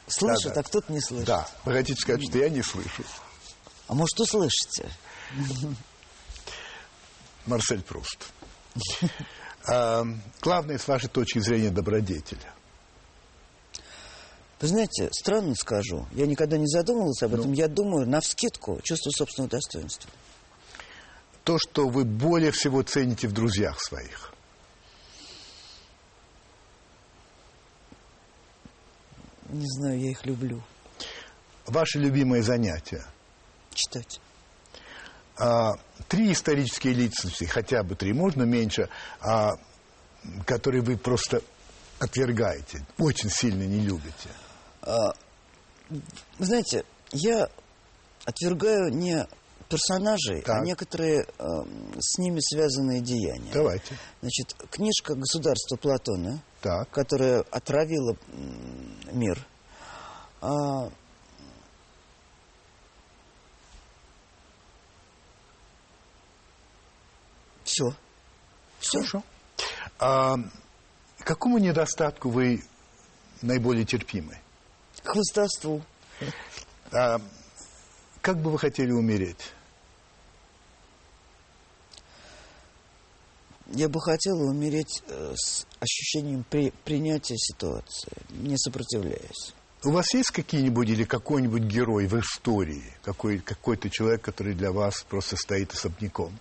[0.09, 0.61] слышит, Да, да.
[0.61, 1.27] а кто-то не слышит.
[1.27, 1.49] Да.
[1.65, 3.05] Вы хотите сказать, что я не слышу?
[3.89, 4.91] А может, услышите?
[7.47, 8.27] Марсель Пруст.
[9.67, 10.05] А,
[10.41, 12.53] Главное, с вашей точки зрения, добродетеля.
[14.61, 17.35] Вы знаете, странно скажу, я никогда не задумывался Ну.
[17.35, 20.11] об этом, я думаю, навскидку, чувство собственного достоинства.
[21.45, 24.33] То, что вы более всего цените в друзьях своих.
[29.49, 30.63] Не знаю, я их люблю.
[31.67, 33.05] Ваше любимое занятие.
[33.73, 34.21] Читать.
[35.41, 35.73] А,
[36.09, 38.89] Три исторические личности, хотя бы три, можно меньше,
[39.21, 39.53] а,
[40.45, 41.41] которые вы просто
[42.01, 44.29] отвергаете, очень сильно не любите.
[44.83, 47.49] Вы знаете, я
[48.25, 49.27] отвергаю не
[49.69, 50.57] персонажей, Так.
[50.63, 51.45] а некоторые э,
[52.01, 53.53] с ними связанные деяния.
[53.53, 53.97] Давайте.
[54.21, 56.91] Значит, книжка «Государство Платона», Так.
[56.91, 58.17] которая отравила
[59.13, 59.47] мир,
[60.41, 60.91] а,
[67.71, 67.95] все.
[68.81, 68.99] Все.
[68.99, 69.23] Хорошо.
[69.99, 70.37] А,
[71.19, 72.63] какому недостатку вы
[73.43, 74.39] наиболее терпимы?
[75.03, 75.83] К хвостовству.
[76.93, 77.21] А,
[78.21, 79.53] как бы вы хотели умереть?
[83.73, 89.55] Я бы хотела умереть э, с ощущением при- принятия ситуации, не сопротивляясь.
[89.85, 92.83] У вас есть какие-нибудь или какой-нибудь герой в истории?
[93.03, 96.37] Какой, какой-то человек, который для вас просто стоит особняком?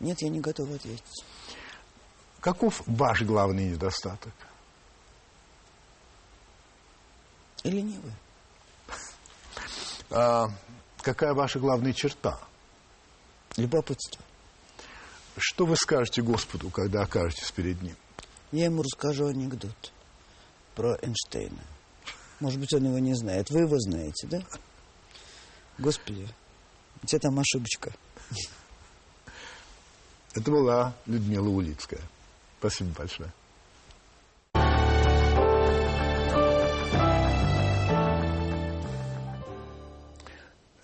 [0.00, 1.24] Нет, я не готова ответить.
[2.40, 4.32] Каков ваш главный недостаток?
[7.64, 8.12] Или не вы?
[10.10, 10.48] А,
[11.02, 12.38] какая ваша главная черта?
[13.56, 14.22] Любопытство.
[15.36, 17.96] Что вы скажете Господу, когда окажетесь перед Ним?
[18.52, 19.92] Я ему расскажу анекдот
[20.74, 21.62] про Эйнштейна.
[22.40, 23.50] Может быть, он его не знает.
[23.50, 24.42] Вы его знаете, да?
[25.76, 26.28] Господи,
[27.02, 27.92] у тебя там ошибочка.
[30.34, 32.00] Это была Людмила Улицкая.
[32.58, 33.32] Спасибо большое.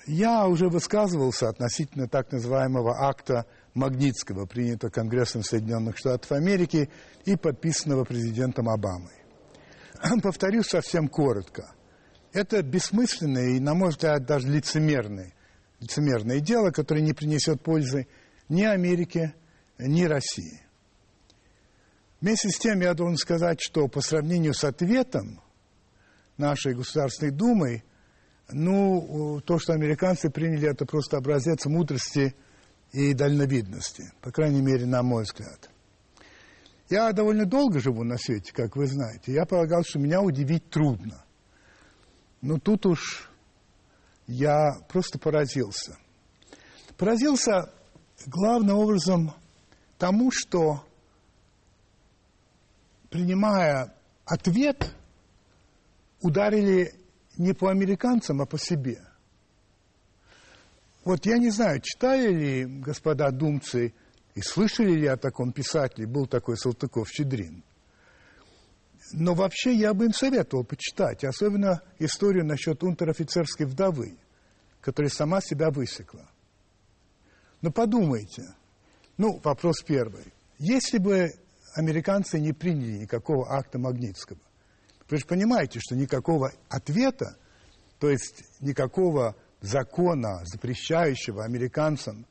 [0.06, 6.90] Я уже высказывался относительно так называемого акта Магнитского, принятого Конгрессом Соединенных Штатов Америки
[7.24, 9.14] и подписанного президентом Обамой.
[10.22, 11.74] Повторюсь совсем коротко.
[12.32, 15.32] Это бессмысленное и, на мой взгляд, даже лицемерное,
[15.80, 18.06] лицемерное дело, которое не принесет пользы
[18.48, 19.34] ни Америке,
[19.78, 20.60] ни России.
[22.20, 25.42] Вместе с тем я должен сказать, что по сравнению с ответом
[26.36, 27.84] нашей Государственной Думы,
[28.50, 32.34] ну, то, что американцы приняли, это просто образец мудрости
[32.92, 35.70] и дальновидности, по крайней мере, на мой взгляд.
[36.90, 39.32] Я довольно долго живу на свете, как вы знаете.
[39.32, 41.24] Я полагал, что меня удивить трудно.
[42.40, 43.30] Но тут уж
[44.26, 45.96] я просто поразился.
[46.96, 47.72] Поразился
[48.26, 49.32] главным образом
[49.98, 50.84] тому, что,
[53.10, 53.94] принимая
[54.24, 54.94] ответ,
[56.20, 56.92] ударили
[57.36, 59.00] не по американцам, а по себе.
[61.04, 63.92] Вот я не знаю, читали ли господа думцы
[64.34, 67.62] и слышали ли о таком писателе, был такой Салтыков-Щедрин.
[69.12, 74.16] Но вообще я бы им советовал почитать, особенно историю насчет унтер-офицерской вдовы,
[74.80, 76.26] которая сама себя высекла.
[77.64, 78.54] Но подумайте,
[79.16, 80.24] ну, вопрос первый.
[80.58, 81.32] Если бы
[81.74, 84.38] американцы не приняли никакого акта Магнитского,
[85.08, 87.38] вы же понимаете, что никакого ответа,
[87.98, 92.26] то есть никакого закона, запрещающего американцам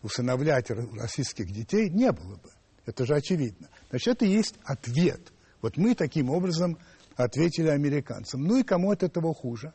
[0.00, 2.48] усыновлять российских детей, не было бы.
[2.86, 3.68] Это же очевидно.
[3.90, 5.20] Значит, это есть ответ.
[5.60, 6.78] Вот мы таким образом
[7.16, 8.44] ответили американцам.
[8.44, 9.74] Ну и кому от этого хуже?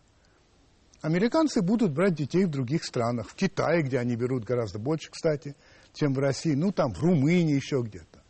[1.02, 3.30] Американцы будут брать детей в других странах.
[3.30, 5.56] В Китае, где они берут гораздо больше, кстати,
[5.94, 6.54] чем в России.
[6.54, 8.24] Ну, там, в Румынии еще где-то.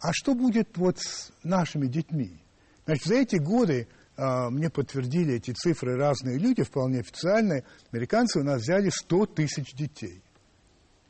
[0.00, 2.40] А что будет вот с нашими детьми?
[2.86, 3.86] Значит, за эти годы
[4.16, 9.74] а, мне подтвердили эти цифры разные люди, вполне официальные, американцы у нас взяли 100 тысяч
[9.74, 10.22] детей.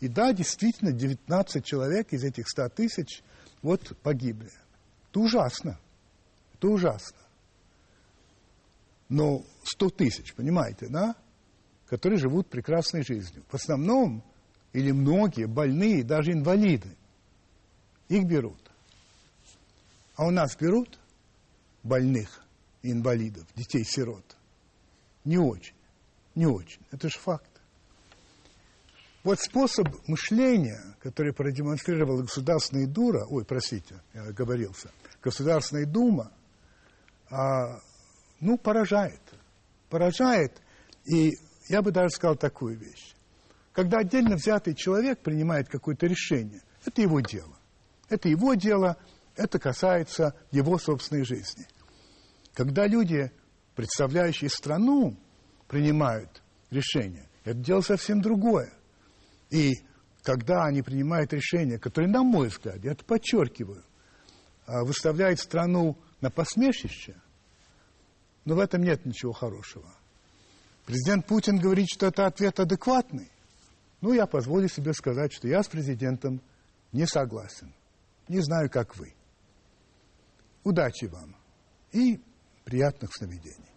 [0.01, 3.23] И да, действительно, 19 человек из этих 100 тысяч
[3.63, 4.51] вот погибли.
[5.11, 5.79] Это ужасно.
[6.55, 7.19] Это ужасно.
[9.11, 11.15] Но 100 тысяч, понимаете, да?
[11.87, 13.45] Которые живут прекрасной жизнью.
[13.51, 14.23] В основном,
[14.73, 16.97] или многие, больные, даже инвалиды.
[18.09, 18.61] Их берут.
[20.17, 20.99] А у нас берут
[21.83, 22.43] больных–
[22.83, 24.37] инвалидов, детей-сирот.
[25.25, 25.75] Не очень,
[26.35, 26.81] не очень.
[26.91, 27.51] Это же факт.
[29.23, 34.91] Вот способ мышления, который продемонстрировала Государственная Дура, ой, простите, я оговорился,
[35.23, 36.33] Государственная Дума,
[37.29, 37.81] а,
[38.41, 39.21] ну, поражает.
[39.89, 40.61] Поражает,
[41.05, 41.33] и
[41.69, 43.15] я бы даже сказал такую вещь.
[43.73, 47.57] Когда отдельно взятый человек принимает какое-то решение, это его дело.
[48.09, 48.97] Это его дело,
[49.37, 51.67] это касается его собственной жизни–
[52.55, 53.31] когда люди,
[53.75, 55.17] представляющие страну,
[55.69, 58.73] принимают решение, это дело совсем другое.
[59.51, 59.73] И
[60.23, 63.85] когда они принимают решение, которое, на мой взгляд, я это подчеркиваю,
[64.67, 67.17] а, выставляет страну на посмешище,
[68.45, 69.87] но в этом нет ничего хорошего.
[70.87, 73.31] Президент Путин говорит, что это ответ адекватный.
[74.01, 76.41] Ну, я позволю себе сказать, что я с президентом
[76.93, 77.73] не согласен.
[78.29, 79.15] Не знаю, как вы.
[80.65, 81.37] Удачи вам.
[81.93, 82.21] И
[82.65, 83.71] приятных сновидений.